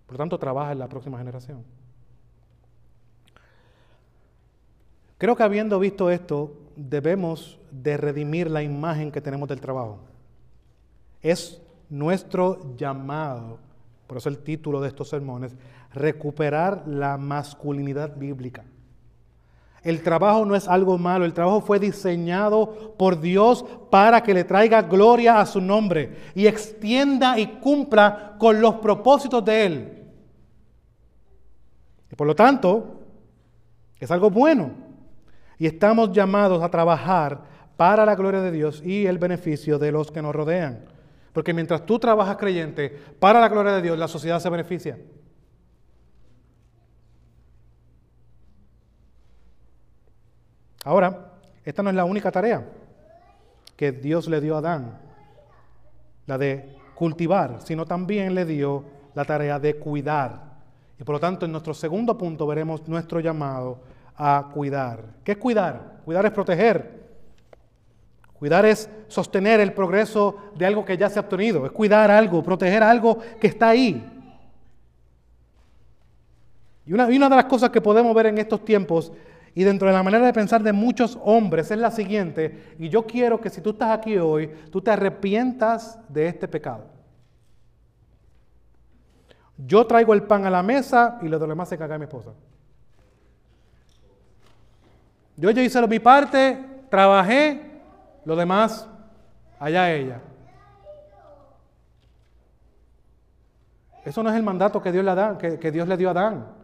[0.07, 1.64] Por lo tanto, trabaja en la próxima generación.
[5.19, 10.01] Creo que habiendo visto esto, debemos de redimir la imagen que tenemos del trabajo.
[11.23, 13.59] Es nuestro llamado,
[14.07, 15.57] por eso el título de estos sermones,
[15.93, 18.64] recuperar la masculinidad bíblica.
[19.85, 24.44] El trabajo no es algo malo, el trabajo fue diseñado por Dios para que le
[24.44, 30.03] traiga gloria a su nombre y extienda y cumpla con los propósitos de Él.
[32.11, 33.03] Y por lo tanto,
[34.01, 34.70] es algo bueno.
[35.59, 37.42] Y estamos llamados a trabajar
[37.77, 40.87] para la gloria de Dios y el beneficio de los que nos rodean.
[41.35, 44.97] Porque mientras tú trabajas creyente para la gloria de Dios, la sociedad se beneficia.
[50.85, 51.33] Ahora,
[51.64, 52.64] esta no es la única tarea
[53.77, 54.99] que Dios le dio a Adán,
[56.27, 60.55] la de cultivar, sino también le dio la tarea de cuidar.
[60.99, 63.81] Y por lo tanto, en nuestro segundo punto veremos nuestro llamado
[64.16, 65.03] a cuidar.
[65.25, 66.01] ¿Qué es cuidar?
[66.05, 67.05] Cuidar es proteger.
[68.35, 71.64] Cuidar es sostener el progreso de algo que ya se ha obtenido.
[71.66, 74.11] Es cuidar algo, proteger algo que está ahí.
[76.87, 79.11] Y una, y una de las cosas que podemos ver en estos tiempos
[79.55, 83.07] y dentro de la manera de pensar de muchos hombres es la siguiente, y yo
[83.07, 86.87] quiero que si tú estás aquí hoy, tú te arrepientas de este pecado.
[89.57, 92.31] Yo traigo el pan a la mesa y lo demás se caga a mi esposa.
[95.37, 96.59] Yo ya hice mi parte,
[96.90, 97.81] trabajé,
[98.25, 98.88] lo demás
[99.61, 100.21] allá ella.
[104.05, 106.63] Eso no es el mandato que Dios le, que, que Dios le dio a Adán.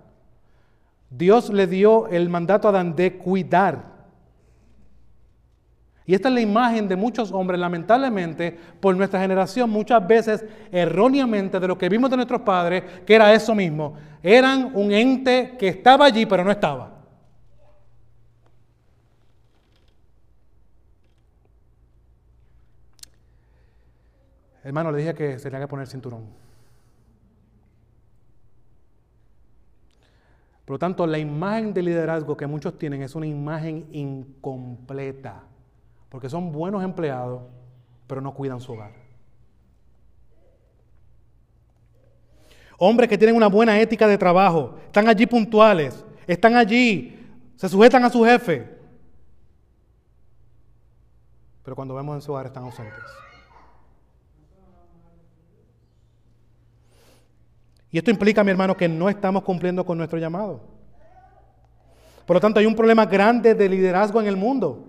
[1.11, 3.91] Dios le dio el mandato a Adán de cuidar.
[6.07, 11.61] Y esta es la imagen de muchos hombres, lamentablemente, por nuestra generación, muchas veces erróneamente
[11.61, 13.95] de lo que vimos de nuestros padres, que era eso mismo.
[14.23, 17.01] Eran un ente que estaba allí, pero no estaba.
[24.63, 26.50] Hermano, le dije que se tenía que poner cinturón.
[30.71, 35.43] Por lo tanto, la imagen de liderazgo que muchos tienen es una imagen incompleta,
[36.09, 37.43] porque son buenos empleados,
[38.07, 38.93] pero no cuidan su hogar.
[42.79, 47.19] Hombres que tienen una buena ética de trabajo, están allí puntuales, están allí,
[47.57, 48.79] se sujetan a su jefe,
[51.65, 53.03] pero cuando vemos en su hogar están ausentes.
[57.91, 60.61] Y esto implica, mi hermano, que no estamos cumpliendo con nuestro llamado.
[62.25, 64.87] Por lo tanto, hay un problema grande de liderazgo en el mundo.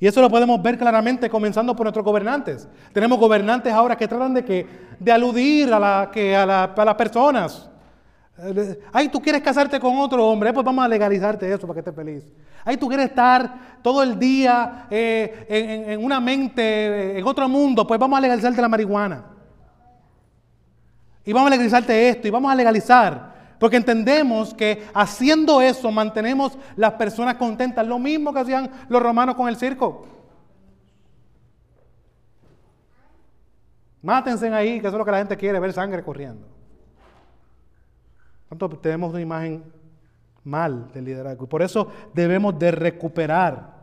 [0.00, 2.68] Y eso lo podemos ver claramente comenzando por nuestros gobernantes.
[2.92, 4.66] Tenemos gobernantes ahora que tratan de, que,
[4.98, 7.68] de aludir a, a, a las personas.
[8.38, 11.80] Eh, Ay, tú quieres casarte con otro hombre, pues vamos a legalizarte eso para que
[11.80, 12.24] estés feliz.
[12.64, 17.86] Ay, tú quieres estar todo el día eh, en, en, una mente, en otro mundo,
[17.86, 19.24] pues vamos a legalizarte la marihuana.
[21.24, 23.38] Y vamos a legalizarte esto, y vamos a legalizar.
[23.58, 27.86] Porque entendemos que haciendo eso mantenemos las personas contentas.
[27.86, 30.06] Lo mismo que hacían los romanos con el circo.
[34.00, 36.46] Mátense ahí, que eso es lo que la gente quiere, ver sangre corriendo.
[38.50, 39.64] Entonces tenemos una imagen
[40.44, 41.44] mal del liderazgo.
[41.44, 43.76] Y por eso debemos de recuperar.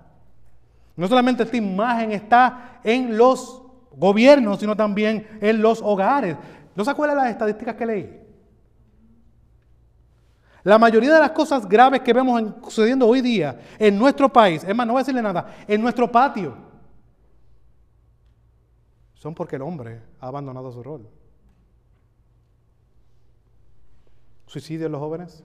[0.95, 3.61] No solamente esta imagen está en los
[3.91, 6.37] gobiernos, sino también en los hogares.
[6.75, 8.21] ¿No se acuerdan las estadísticas que leí?
[10.63, 14.75] La mayoría de las cosas graves que vemos sucediendo hoy día en nuestro país, es
[14.75, 16.57] más, no voy a decirle nada, en nuestro patio,
[19.13, 21.07] son porque el hombre ha abandonado su rol.
[24.47, 25.43] Suicidio en los jóvenes,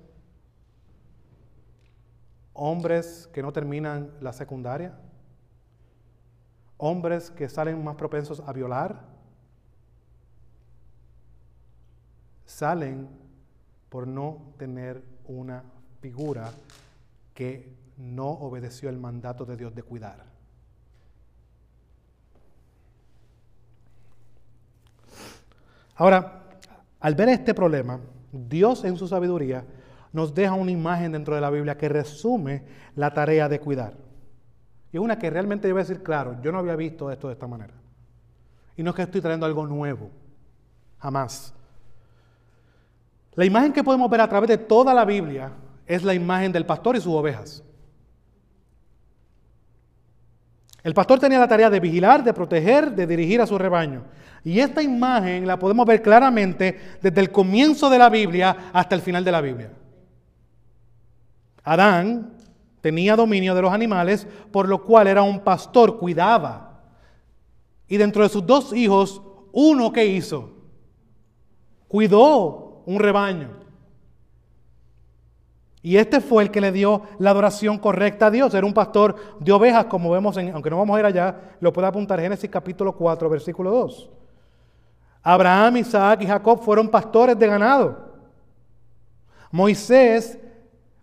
[2.54, 4.98] hombres que no terminan la secundaria,
[6.78, 9.19] hombres que salen más propensos a violar,
[12.50, 13.08] salen
[13.88, 15.62] por no tener una
[16.00, 16.50] figura
[17.32, 20.24] que no obedeció el mandato de Dios de cuidar.
[25.94, 26.42] Ahora,
[26.98, 28.00] al ver este problema,
[28.32, 29.64] Dios en su sabiduría
[30.12, 32.64] nos deja una imagen dentro de la Biblia que resume
[32.96, 33.94] la tarea de cuidar.
[34.92, 37.46] Y es una que realmente debe decir, claro, yo no había visto esto de esta
[37.46, 37.74] manera.
[38.76, 40.10] Y no es que estoy trayendo algo nuevo,
[40.98, 41.54] jamás.
[43.34, 45.52] La imagen que podemos ver a través de toda la Biblia
[45.86, 47.62] es la imagen del pastor y sus ovejas.
[50.82, 54.04] El pastor tenía la tarea de vigilar, de proteger, de dirigir a su rebaño.
[54.42, 59.02] Y esta imagen la podemos ver claramente desde el comienzo de la Biblia hasta el
[59.02, 59.70] final de la Biblia.
[61.62, 62.32] Adán
[62.80, 66.80] tenía dominio de los animales, por lo cual era un pastor, cuidaba.
[67.86, 69.20] Y dentro de sus dos hijos,
[69.52, 70.54] uno que hizo,
[71.88, 73.48] cuidó un rebaño.
[75.82, 78.52] Y este fue el que le dio la adoración correcta a Dios.
[78.52, 81.72] Era un pastor de ovejas, como vemos, en, aunque no vamos a ir allá, lo
[81.72, 84.10] puede apuntar Génesis capítulo 4, versículo 2.
[85.22, 88.10] Abraham, Isaac y Jacob fueron pastores de ganado.
[89.50, 90.38] Moisés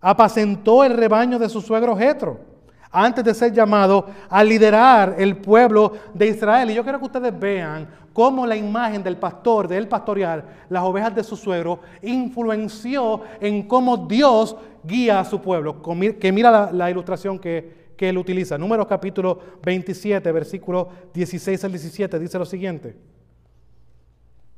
[0.00, 2.48] apacentó el rebaño de su suegro Jetro
[2.90, 6.70] antes de ser llamado a liderar el pueblo de Israel.
[6.70, 11.14] Y yo quiero que ustedes vean cómo la imagen del pastor, del pastorear las ovejas
[11.14, 15.82] de su suegro, influenció en cómo Dios guía a su pueblo.
[16.18, 18.58] Que mira la, ilustración que, que, él utiliza.
[18.58, 22.96] Números capítulo 27, versículo 16 al 17, dice lo siguiente.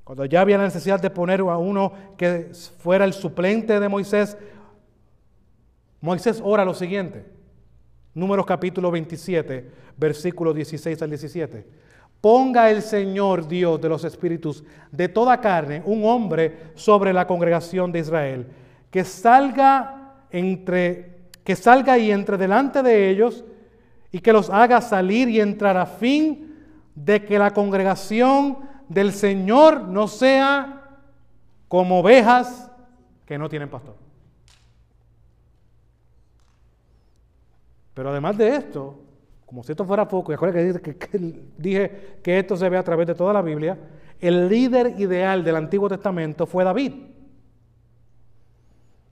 [0.04, 4.36] Cuando ya había la necesidad de poner a uno que fuera el suplente de Moisés,
[6.00, 7.39] Moisés ora lo siguiente.
[8.14, 11.66] Números capítulo 27, versículo 16 al 17.
[12.20, 17.92] Ponga el Señor Dios de los espíritus de toda carne un hombre sobre la congregación
[17.92, 18.46] de Israel,
[18.90, 23.44] que salga entre que salga y entre delante de ellos
[24.12, 26.54] y que los haga salir y entrar a fin
[26.94, 28.58] de que la congregación
[28.88, 30.98] del Señor no sea
[31.68, 32.70] como ovejas
[33.24, 33.99] que no tienen pastor.
[37.94, 38.98] Pero además de esto,
[39.46, 42.84] como si esto fuera poco, y acuérdense que, que, dije que esto se ve a
[42.84, 43.78] través de toda la Biblia,
[44.20, 46.92] el líder ideal del Antiguo Testamento fue David.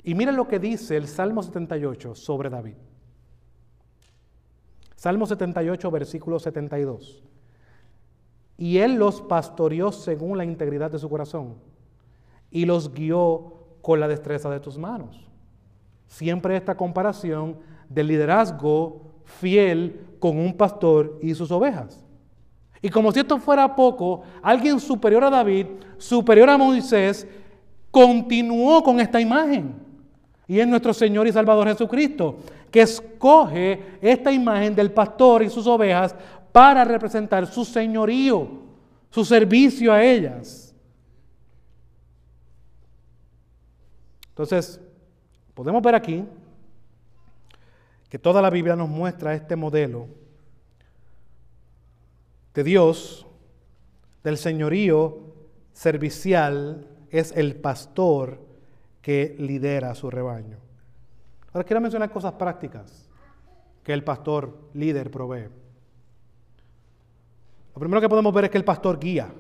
[0.03, 2.75] Y miren lo que dice el Salmo 78 sobre David.
[4.97, 7.23] Salmo 78, versículo 72.
[8.57, 11.55] Y él los pastoreó según la integridad de su corazón
[12.51, 15.29] y los guió con la destreza de tus manos.
[16.09, 17.59] Siempre esta comparación
[17.89, 22.05] del liderazgo fiel con un pastor y sus ovejas.
[22.81, 25.67] Y como si esto fuera poco, alguien superior a David,
[25.97, 27.27] superior a Moisés,
[27.91, 29.75] continuó con esta imagen.
[30.47, 32.39] Y es nuestro Señor y Salvador Jesucristo,
[32.71, 36.15] que escoge esta imagen del pastor y sus ovejas
[36.53, 38.49] para representar su señorío,
[39.11, 40.75] su servicio a ellas.
[44.31, 44.81] Entonces,
[45.55, 46.25] podemos ver aquí
[48.09, 50.09] que toda la Biblia nos muestra este modelo
[52.55, 53.27] de Dios,
[54.25, 55.19] del señorío
[55.73, 58.41] servicial, es el pastor
[59.03, 60.59] que lidera su rebaño.
[61.53, 63.09] Ahora quiero mencionar cosas prácticas
[63.83, 65.49] que el pastor líder provee.
[67.75, 69.33] Lo primero que podemos ver es que el pastor guía.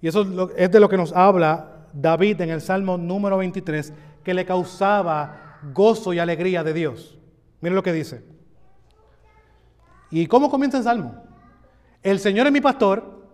[0.00, 3.92] Y eso es de lo que nos habla David en el Salmo número 23,
[4.24, 7.18] que le causaba gozo y alegría de Dios.
[7.60, 8.24] Miren lo que dice.
[10.10, 11.22] ¿Y cómo comienza el Salmo?
[12.02, 13.28] El Señor es mi pastor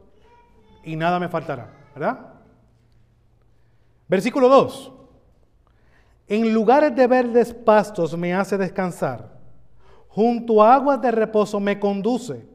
[0.85, 2.35] y nada me faltará, ¿verdad?
[4.07, 4.93] Versículo 2.
[6.29, 9.39] En lugares de verdes pastos me hace descansar.
[10.09, 12.47] Junto a aguas de reposo me conduce.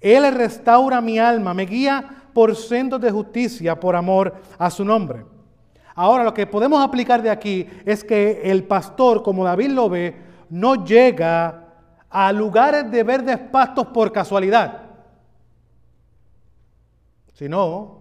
[0.00, 5.24] Él restaura mi alma, me guía por sendos de justicia por amor a su nombre.
[5.94, 10.14] Ahora lo que podemos aplicar de aquí es que el pastor, como David lo ve,
[10.48, 11.64] no llega
[12.08, 14.82] a lugares de verdes pastos por casualidad,
[17.34, 18.00] sino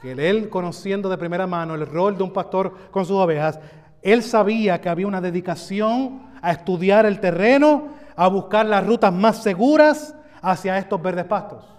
[0.00, 3.58] que él, conociendo de primera mano el rol de un pastor con sus ovejas,
[4.02, 9.42] él sabía que había una dedicación a estudiar el terreno, a buscar las rutas más
[9.42, 11.73] seguras hacia estos verdes pastos.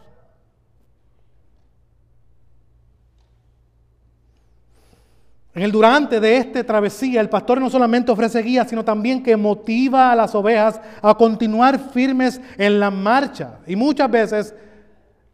[5.56, 9.38] En el durante de esta travesía, el pastor no solamente ofrece guía, sino también que
[9.38, 13.60] motiva a las ovejas a continuar firmes en la marcha.
[13.66, 14.54] Y muchas veces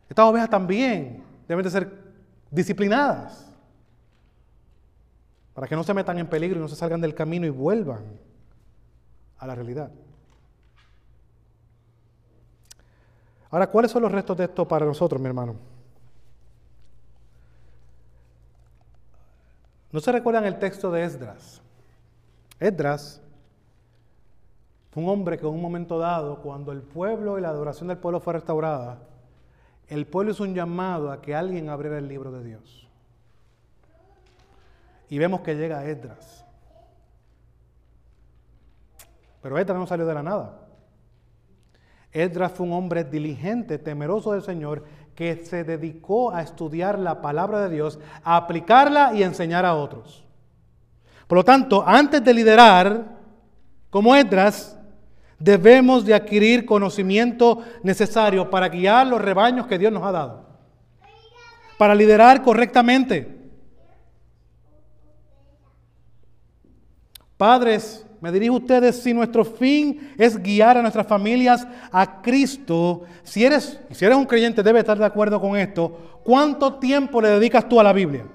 [0.07, 1.91] estas ovejas también deben de ser
[2.51, 3.51] disciplinadas
[5.55, 8.03] para que no se metan en peligro y no se salgan del camino y vuelvan
[9.39, 9.89] a la realidad.
[13.49, 15.70] Ahora, ¿cuáles son los restos de esto para nosotros, mi hermano?
[19.91, 21.61] ¿No se recuerdan el texto de Esdras?
[22.59, 23.21] Esdras
[24.91, 27.97] fue un hombre que en un momento dado, cuando el pueblo y la adoración del
[27.97, 28.99] pueblo fue restaurada,
[29.87, 32.87] el pueblo hizo un llamado a que alguien abriera el libro de Dios.
[35.09, 36.45] Y vemos que llega Esdras.
[39.41, 40.59] Pero Esdras no salió de la nada.
[42.13, 44.83] Esdras fue un hombre diligente, temeroso del Señor,
[45.21, 50.23] que se dedicó a estudiar la palabra de Dios, a aplicarla y enseñar a otros.
[51.27, 53.19] Por lo tanto, antes de liderar,
[53.91, 54.79] como Esdras,
[55.37, 60.43] debemos de adquirir conocimiento necesario para guiar los rebaños que Dios nos ha dado.
[61.77, 63.51] Para liderar correctamente.
[67.37, 73.01] Padres, me dirijo a ustedes, si nuestro fin es guiar a nuestras familias a Cristo,
[73.23, 77.29] si eres, si eres un creyente, debe estar de acuerdo con esto, ¿cuánto tiempo le
[77.29, 78.27] dedicas tú a la Biblia?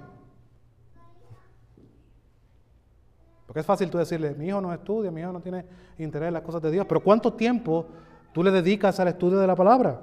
[3.46, 5.64] Porque es fácil tú decirle, mi hijo no estudia, mi hijo no tiene
[5.98, 7.86] interés en las cosas de Dios, pero ¿cuánto tiempo
[8.32, 10.00] tú le dedicas al estudio de la palabra?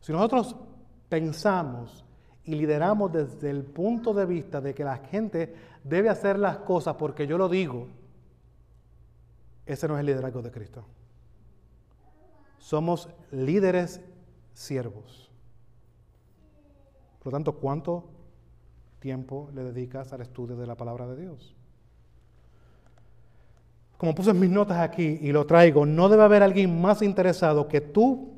[0.00, 0.54] Si nosotros
[1.08, 2.04] pensamos
[2.44, 5.54] y lideramos desde el punto de vista de que la gente
[5.84, 7.88] debe hacer las cosas porque yo lo digo,
[9.66, 10.84] ese no es el liderazgo de Cristo.
[12.58, 14.00] Somos líderes
[14.52, 15.30] siervos.
[17.18, 18.04] Por lo tanto, ¿cuánto
[18.98, 21.54] tiempo le dedicas al estudio de la palabra de Dios?
[23.96, 27.80] Como puse mis notas aquí y lo traigo, no debe haber alguien más interesado que
[27.80, 28.32] tú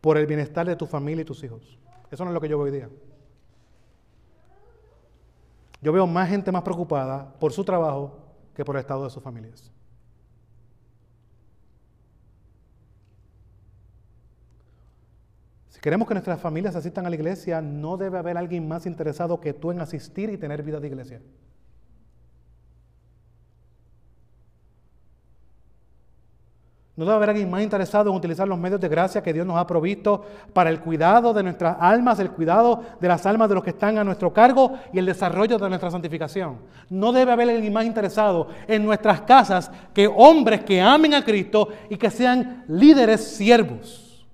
[0.00, 1.78] por el bienestar de tu familia y tus hijos.
[2.10, 2.88] Eso no es lo que yo veo hoy día.
[5.82, 8.16] Yo veo más gente más preocupada por su trabajo
[8.54, 9.72] que por el estado de sus familias.
[15.68, 19.40] Si queremos que nuestras familias asistan a la iglesia, no debe haber alguien más interesado
[19.40, 21.20] que tú en asistir y tener vida de iglesia.
[26.94, 29.56] No debe haber alguien más interesado en utilizar los medios de gracia que Dios nos
[29.56, 33.64] ha provisto para el cuidado de nuestras almas, el cuidado de las almas de los
[33.64, 36.58] que están a nuestro cargo y el desarrollo de nuestra santificación.
[36.90, 41.68] No debe haber alguien más interesado en nuestras casas que hombres que amen a Cristo
[41.88, 44.26] y que sean líderes siervos.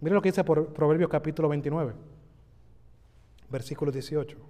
[0.00, 1.94] Miren lo que dice Proverbios capítulo 29,
[3.48, 4.47] versículo 18.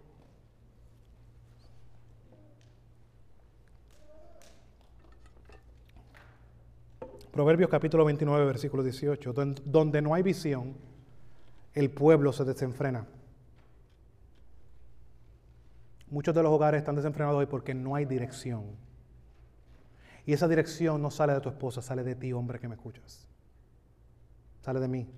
[7.39, 9.33] Proverbios capítulo 29, versículo 18,
[9.65, 10.75] donde no hay visión,
[11.73, 13.07] el pueblo se desenfrena.
[16.11, 18.65] Muchos de los hogares están desenfrenados hoy porque no hay dirección.
[20.27, 23.29] Y esa dirección no sale de tu esposa, sale de ti, hombre que me escuchas.
[24.61, 25.09] Sale de mí.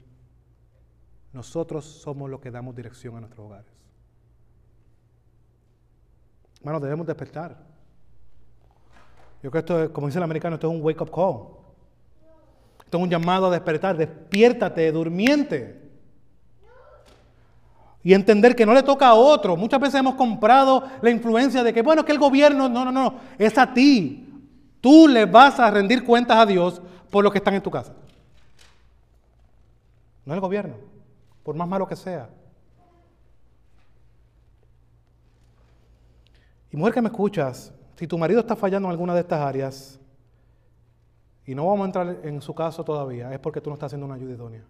[1.33, 3.73] Nosotros somos los que damos dirección a nuestros hogares.
[6.59, 7.57] Hermanos, debemos despertar.
[9.43, 11.60] Yo creo que esto, es, como dice el americano, esto es un wake-up call.
[12.91, 13.97] Esto es un llamado a despertar.
[13.97, 15.81] Despiértate, durmiente.
[18.03, 19.57] Y entender que no le toca a otro.
[19.57, 23.15] Muchas veces hemos comprado la influencia de que, bueno, que el gobierno, no, no, no,
[23.39, 24.27] es a ti.
[24.81, 26.83] Tú le vas a rendir cuentas a Dios
[27.13, 27.93] por lo que están en tu casa.
[30.25, 30.75] No el gobierno,
[31.45, 32.29] por más malo que sea.
[36.73, 40.01] Y mujer que me escuchas, si tu marido está fallando en alguna de estas áreas,
[41.51, 44.07] y no vamos a entrar en su caso todavía, es porque tú no estás haciendo
[44.07, 44.65] una ayuda idónea.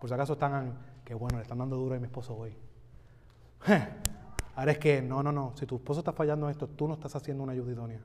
[0.00, 2.52] Por si acaso están, que bueno, le están dando duro a mi esposo hoy.
[4.56, 6.94] Ahora es que, no, no, no, si tu esposo está fallando en esto, tú no
[6.94, 8.00] estás haciendo una ayuda idónea.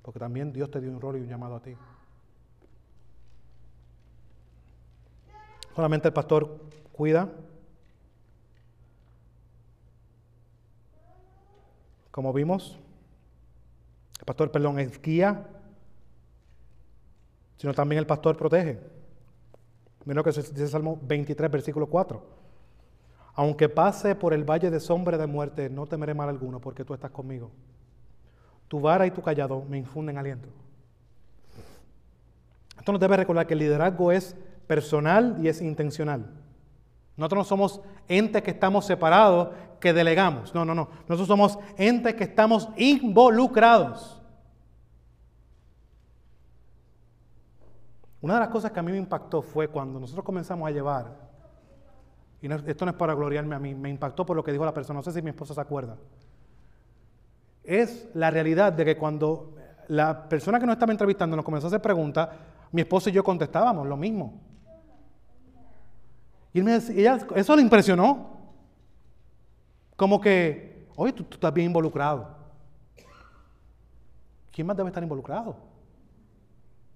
[0.00, 1.76] Porque también Dios te dio un rol y un llamado a ti.
[5.76, 6.58] Solamente el pastor
[6.90, 7.28] cuida.
[12.10, 12.78] Como vimos,
[14.18, 15.46] el pastor, perdón, es guía,
[17.56, 18.78] sino también el pastor protege.
[20.04, 22.38] Miren lo que dice Salmo 23, versículo 4.
[23.34, 26.94] Aunque pase por el valle de sombra de muerte, no temeré mal alguno, porque tú
[26.94, 27.50] estás conmigo.
[28.68, 30.48] Tu vara y tu callado me infunden aliento.
[32.76, 34.34] Esto nos debe recordar que el liderazgo es
[34.66, 36.30] personal y es intencional.
[37.16, 39.50] Nosotros no somos entes que estamos separados,
[39.80, 40.54] que delegamos.
[40.54, 40.88] No, no, no.
[41.08, 44.20] Nosotros somos entes que estamos involucrados.
[48.20, 51.28] Una de las cosas que a mí me impactó fue cuando nosotros comenzamos a llevar,
[52.40, 54.74] y esto no es para gloriarme a mí, me impactó por lo que dijo la
[54.74, 55.96] persona, no sé si mi esposa se acuerda.
[57.62, 59.54] Es la realidad de que cuando
[59.88, 62.28] la persona que nos estaba entrevistando nos comenzó a hacer preguntas,
[62.72, 64.40] mi esposa y yo contestábamos lo mismo.
[66.52, 68.37] Y ella, eso le impresionó.
[69.98, 72.28] Como que, oye, tú, estás bien involucrado.
[74.52, 75.56] ¿Quién más debe estar involucrado?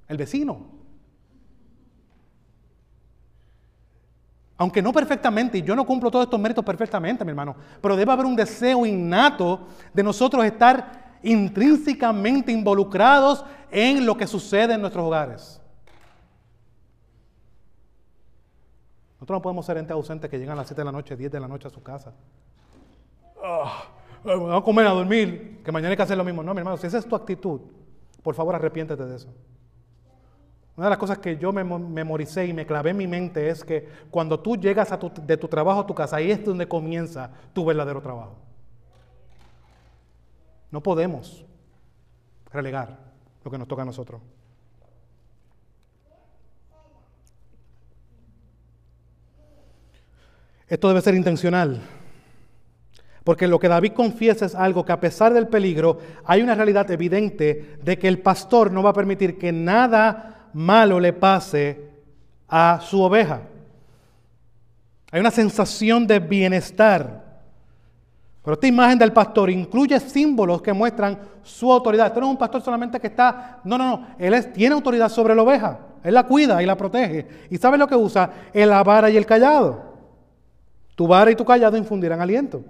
[0.07, 0.69] El vecino.
[4.57, 8.13] Aunque no perfectamente, y yo no cumplo todos estos méritos perfectamente, mi hermano, pero debe
[8.13, 15.05] haber un deseo innato de nosotros estar intrínsecamente involucrados en lo que sucede en nuestros
[15.05, 15.61] hogares.
[19.15, 21.33] Nosotros no podemos ser entes ausentes que llegan a las 7 de la noche, 10
[21.33, 22.13] de la noche a su casa.
[23.43, 23.85] Ah,
[24.23, 26.43] vamos a comer, a dormir, que mañana hay que hacer lo mismo.
[26.43, 27.61] No, mi hermano, si esa es tu actitud,
[28.23, 29.29] por favor arrepiéntete de eso.
[30.77, 33.63] Una de las cosas que yo me memoricé y me clavé en mi mente es
[33.63, 34.89] que cuando tú llegas
[35.27, 38.37] de tu trabajo a tu casa, ahí es donde comienza tu verdadero trabajo.
[40.71, 41.45] No podemos
[42.51, 42.99] relegar
[43.45, 44.23] lo que nos toca a nosotros.
[50.67, 51.83] Esto debe ser intencional.
[53.25, 56.91] Porque lo que David confiesa es algo que a pesar del peligro, hay una realidad
[56.91, 61.89] evidente de que el pastor no va a permitir que nada malo le pase
[62.49, 63.43] a su oveja.
[65.13, 67.23] Hay una sensación de bienestar.
[68.43, 72.09] Pero esta imagen del pastor incluye símbolos que muestran su autoridad.
[72.09, 75.35] Esto no es un pastor solamente que está, no, no, no, él tiene autoridad sobre
[75.35, 75.79] la oveja.
[76.03, 77.29] Él la cuida y la protege.
[77.51, 78.31] ¿Y sabe lo que usa?
[78.53, 79.93] El la vara y el callado.
[80.97, 82.65] Tu vara y tu callado infundirán aliento.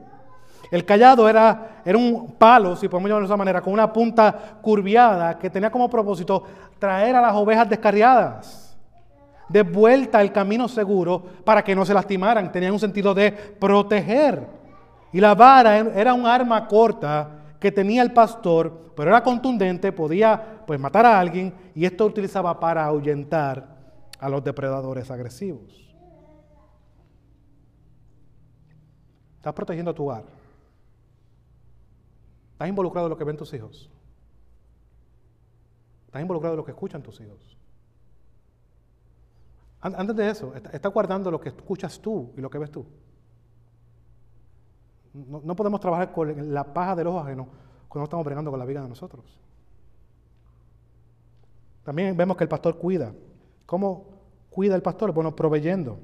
[0.72, 4.58] El callado era, era un palo, si podemos llamarlo de esa manera, con una punta
[4.62, 6.44] curviada que tenía como propósito
[6.78, 8.74] traer a las ovejas descarriadas
[9.50, 12.50] de vuelta al camino seguro para que no se lastimaran.
[12.50, 14.46] Tenía un sentido de proteger.
[15.12, 17.28] Y la vara era un arma corta
[17.60, 22.58] que tenía el pastor, pero era contundente, podía pues matar a alguien y esto utilizaba
[22.58, 23.76] para ahuyentar
[24.18, 25.94] a los depredadores agresivos.
[29.36, 30.41] Estás protegiendo tu hogar.
[32.62, 33.90] Estás involucrado en lo que ven tus hijos.
[36.06, 37.58] Estás involucrado en lo que escuchan tus hijos.
[39.80, 42.86] Antes de eso, estás guardando lo que escuchas tú y lo que ves tú.
[45.12, 47.48] No, podemos trabajar con la paja del ojo ajeno
[47.88, 49.24] cuando estamos bregando con la vida de nosotros.
[51.82, 53.12] También vemos que el pastor cuida.
[53.66, 54.06] ¿Cómo
[54.50, 55.10] cuida el pastor?
[55.10, 55.98] Bueno, proveyendo.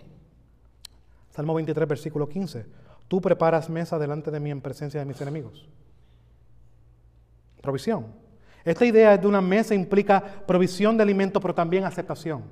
[1.30, 2.66] Salmo 23, versículo 15.
[3.06, 5.68] Tú preparas mesa delante de mí en presencia de mis enemigos.
[7.60, 8.06] Provisión.
[8.64, 12.44] Esta idea de una mesa implica provisión de alimento, pero también aceptación.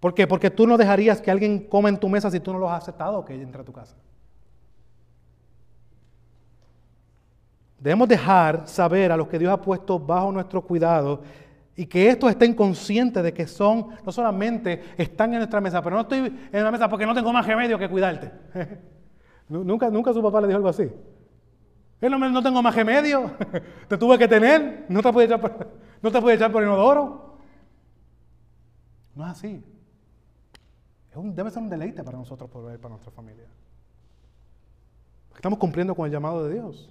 [0.00, 0.26] ¿Por qué?
[0.26, 2.82] Porque tú no dejarías que alguien coma en tu mesa si tú no lo has
[2.82, 3.94] aceptado o que entre a tu casa.
[7.78, 11.22] Debemos dejar saber a los que Dios ha puesto bajo nuestro cuidado
[11.76, 15.96] y que estos estén conscientes de que son, no solamente están en nuestra mesa, pero
[15.96, 18.30] no estoy en la mesa porque no tengo más remedio que cuidarte.
[19.48, 20.90] Nunca, nunca su papá le dijo algo así.
[22.10, 23.32] No, tengo más remedio,
[23.88, 27.38] te tuve que tener, no te pude echar por, pude echar por inodoro.
[29.14, 29.64] No es así.
[31.14, 33.46] Debe ser un deleite para nosotros proveer para nuestra familia.
[35.34, 36.90] Estamos cumpliendo con el llamado de Dios.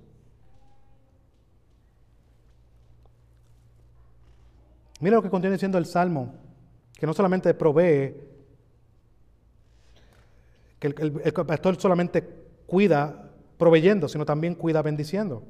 [4.99, 6.33] Mira lo que contiene diciendo el Salmo,
[6.93, 8.15] que no solamente provee,
[10.79, 12.23] que el pastor solamente
[12.65, 13.22] cuida
[13.57, 15.43] proveyendo, sino también cuida bendiciendo.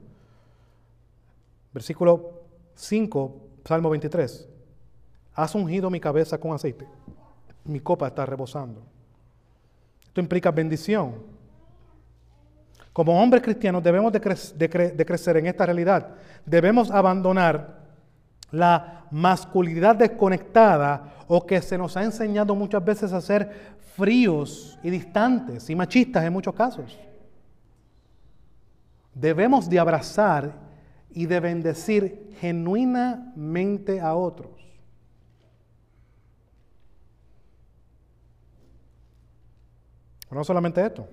[1.74, 2.42] Versículo
[2.76, 3.36] 5,
[3.66, 4.48] Salmo 23.
[5.36, 6.88] Has ungido mi cabeza con aceite,
[7.66, 8.84] mi copa está rebosando.
[10.06, 11.16] Esto implica bendición.
[12.92, 16.10] Como hombres cristianos debemos de, cre- de cre- de crecer en esta realidad.
[16.46, 17.82] Debemos abandonar
[18.52, 24.92] la masculinidad desconectada o que se nos ha enseñado muchas veces a ser fríos y
[24.92, 27.00] distantes y machistas en muchos casos.
[29.14, 30.54] Debemos de abrazar
[31.12, 34.52] y de bendecir genuinamente a otros.
[40.32, 41.08] No solamente esto,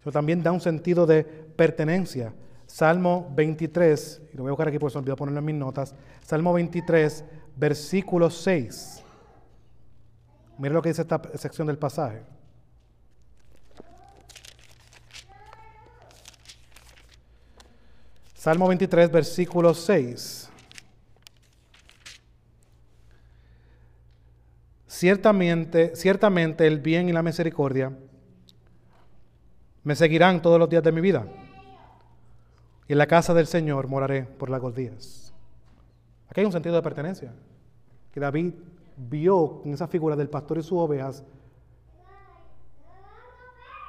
[0.00, 2.34] sino también da un sentido de pertenencia.
[2.66, 5.94] Salmo 23, y lo voy a buscar aquí porque se olvidó ponerlo en mis notas.
[6.22, 7.24] Salmo 23,
[7.56, 9.02] versículo 6.
[10.58, 12.22] Mire lo que dice esta sección del pasaje.
[18.48, 20.48] Salmo 23, versículo 6.
[24.86, 27.92] Ciertamente, ciertamente el bien y la misericordia
[29.84, 31.26] me seguirán todos los días de mi vida.
[32.86, 35.34] Y en la casa del Señor moraré por largos días.
[36.30, 37.34] Aquí hay un sentido de pertenencia.
[38.10, 38.54] Que David
[38.96, 41.22] vio en esa figura del pastor y sus ovejas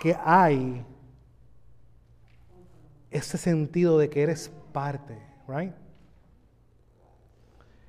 [0.01, 0.85] que hay
[3.11, 5.73] ese sentido de que eres parte, right?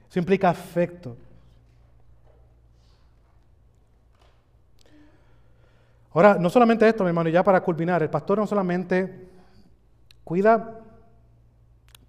[0.09, 1.17] Eso implica afecto.
[6.13, 9.29] Ahora, no solamente esto, mi hermano, y ya para culminar, el pastor no solamente
[10.25, 10.81] cuida,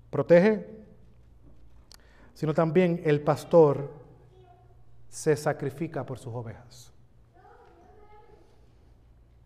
[0.10, 0.68] protege,
[2.34, 3.92] sino también el pastor
[5.10, 6.92] se sacrifica por sus ovejas.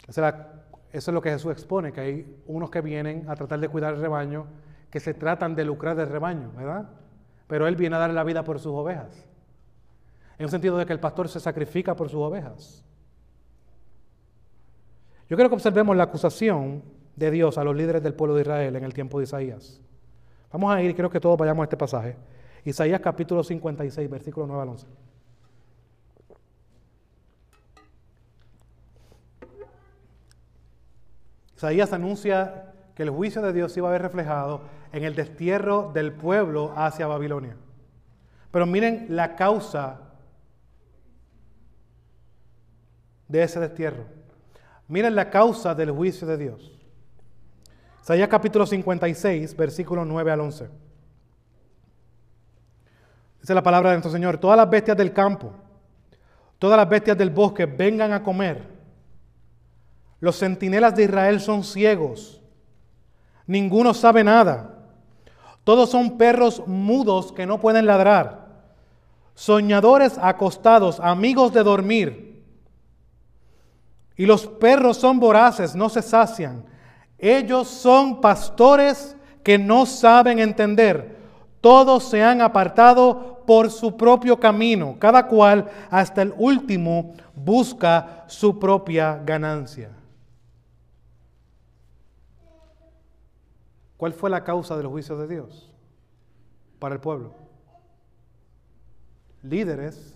[0.07, 0.64] Esa es la-
[0.95, 3.95] eso es lo que Jesús expone, que hay unos que vienen a tratar de cuidar
[3.95, 4.47] el rebaño,
[4.89, 6.89] que se tratan de lucrar del rebaño, ¿verdad?
[7.47, 9.27] Pero Él viene a dar la vida por sus ovejas.
[10.37, 12.85] En un sentido de que el pastor se sacrifica por sus ovejas.
[15.29, 16.81] Yo quiero que observemos la acusación
[17.17, 19.81] de Dios a los líderes del pueblo de Israel en el tiempo de Isaías.
[20.53, 22.15] Vamos a ir, quiero que todos vayamos a este pasaje.
[22.63, 24.87] Isaías capítulo 56, versículo 9 al 11.
[31.55, 35.91] Isaías anuncia que el juicio de Dios se iba a ver reflejado en el destierro
[35.93, 37.55] del pueblo hacia Babilonia.
[38.51, 39.99] Pero miren la causa
[43.27, 44.05] de ese destierro.
[44.87, 46.71] Miren la causa del juicio de Dios.
[48.01, 50.69] Isaías capítulo 56, versículos 9 al 11.
[53.41, 55.53] Dice la palabra de nuestro Señor, todas las bestias del campo,
[56.59, 58.74] todas las bestias del bosque vengan a comer.
[60.19, 62.41] Los centinelas de Israel son ciegos,
[63.45, 64.71] ninguno sabe nada.
[65.63, 68.47] Todos son perros mudos que no pueden ladrar,
[69.33, 72.43] soñadores acostados, amigos de dormir.
[74.15, 76.63] Y los perros son voraces, no se sacian.
[77.17, 81.17] Ellos son pastores que no saben entender.
[81.59, 84.95] Todos se han apartado por su propio camino.
[84.99, 89.89] Cada cual hasta el último busca su propia ganancia.
[94.05, 95.73] ¿Cuál fue la causa del juicio de Dios
[96.77, 97.33] para el pueblo?
[99.41, 100.15] Líderes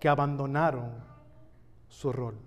[0.00, 0.92] que abandonaron
[1.88, 2.38] su rol.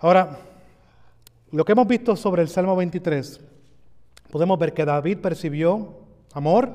[0.00, 0.38] Ahora,
[1.52, 3.40] lo que hemos visto sobre el Salmo 23,
[4.30, 6.00] podemos ver que David percibió
[6.34, 6.70] amor,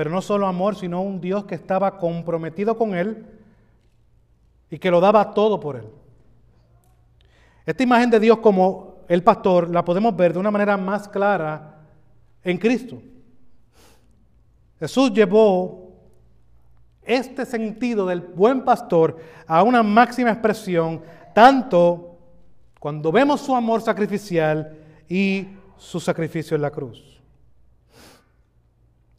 [0.00, 3.26] pero no solo amor, sino un Dios que estaba comprometido con él
[4.70, 5.84] y que lo daba todo por él.
[7.66, 11.82] Esta imagen de Dios como el pastor la podemos ver de una manera más clara
[12.42, 13.02] en Cristo.
[14.78, 15.92] Jesús llevó
[17.02, 21.02] este sentido del buen pastor a una máxima expresión,
[21.34, 22.16] tanto
[22.78, 25.46] cuando vemos su amor sacrificial y
[25.76, 27.09] su sacrificio en la cruz.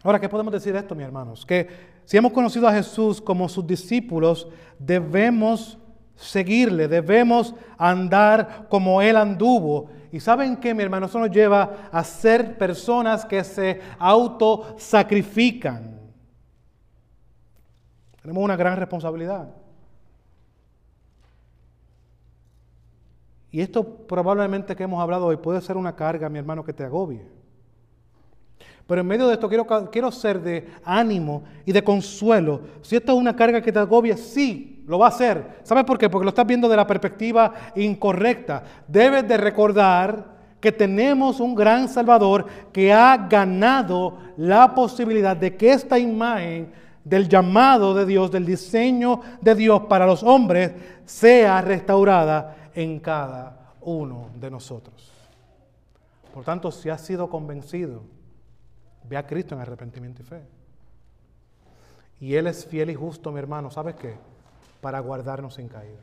[0.04, 1.46] Ahora, ¿qué podemos decir de esto, mis hermanos?
[1.46, 1.68] Que
[2.06, 4.48] si hemos conocido a Jesús como sus discípulos,
[4.80, 5.78] debemos
[6.16, 9.90] seguirle, debemos andar como Él anduvo.
[10.12, 16.00] Y saben que mi hermano, eso nos lleva a ser personas que se autosacrifican.
[18.22, 19.50] Tenemos una gran responsabilidad.
[23.52, 26.84] Y esto probablemente que hemos hablado hoy puede ser una carga, mi hermano, que te
[26.84, 27.41] agobie.
[28.92, 32.60] Pero en medio de esto quiero, quiero ser de ánimo y de consuelo.
[32.82, 35.62] Si esto es una carga que te agobia, sí, lo va a hacer.
[35.64, 36.10] ¿Sabes por qué?
[36.10, 38.62] Porque lo estás viendo de la perspectiva incorrecta.
[38.90, 40.26] Debes de recordar
[40.60, 46.74] que tenemos un gran Salvador que ha ganado la posibilidad de que esta imagen
[47.06, 50.74] del llamado de Dios, del diseño de Dios para los hombres,
[51.06, 55.14] sea restaurada en cada uno de nosotros.
[56.34, 58.20] Por tanto, si has sido convencido,
[59.08, 60.42] ve a Cristo en arrepentimiento y fe.
[62.20, 64.16] Y Él es fiel y justo, mi hermano, ¿sabes qué?
[64.80, 66.02] Para guardarnos en caída.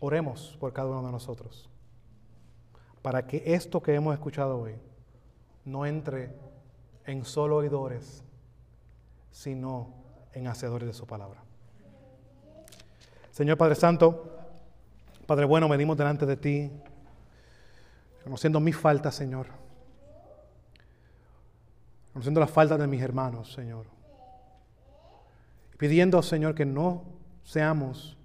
[0.00, 1.68] Oremos por cada uno de nosotros,
[3.02, 4.74] para que esto que hemos escuchado hoy
[5.64, 6.34] no entre
[7.06, 8.22] en solo oidores,
[9.30, 9.94] sino
[10.32, 11.42] en hacedores de su palabra.
[13.30, 14.30] Señor Padre Santo,
[15.26, 16.70] Padre bueno, venimos delante de ti,
[18.22, 19.46] conociendo mis faltas, Señor,
[22.14, 23.84] conociendo las faltas de mis hermanos, Señor,
[25.76, 27.02] pidiendo, Señor, que no
[27.42, 28.16] seamos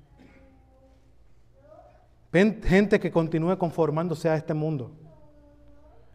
[2.31, 4.91] gente que continúe conformándose a este mundo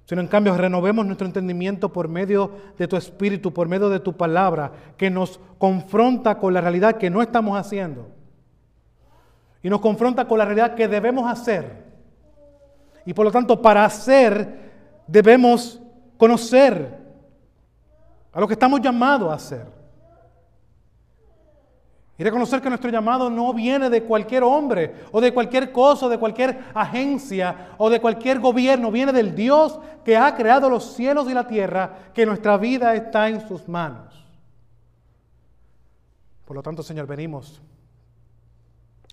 [0.07, 4.15] sino en cambio renovemos nuestro entendimiento por medio de tu Espíritu, por medio de tu
[4.15, 8.09] palabra, que nos confronta con la realidad que no estamos haciendo
[9.63, 11.85] y nos confronta con la realidad que debemos hacer.
[13.07, 15.81] Y por lo tanto, para hacer, debemos
[16.19, 17.04] conocer
[18.35, 19.85] a lo que estamos llamados a hacer.
[22.17, 26.09] Y reconocer que nuestro llamado no viene de cualquier hombre o de cualquier cosa, o
[26.09, 28.91] de cualquier agencia o de cualquier gobierno.
[28.93, 33.29] Viene del Dios que ha creado los cielos y la tierra, que nuestra vida está
[33.29, 34.25] en sus manos.
[36.45, 37.61] Por lo tanto, Señor, venimos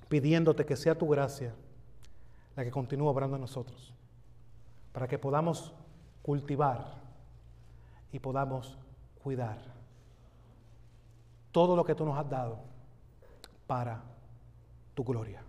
[0.10, 1.54] pidiéndote que sea tu gracia
[2.56, 3.94] la que continúe obrando en nosotros,
[4.92, 5.74] para que podamos
[6.22, 7.00] cultivar
[8.12, 8.78] y podamos
[9.24, 9.58] cuidar
[11.52, 12.60] todo lo que tú nos has dado
[13.68, 14.02] para
[14.94, 15.44] tu gloria.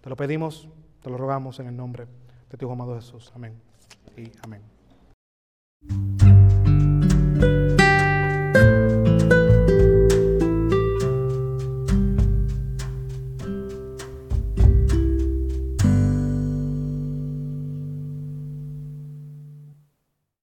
[0.00, 0.68] Te lo pedimos,
[1.02, 2.06] te lo rogamos en el nombre
[2.50, 3.32] de tu amado Jesús.
[3.34, 3.60] Amén
[4.16, 4.62] y amén.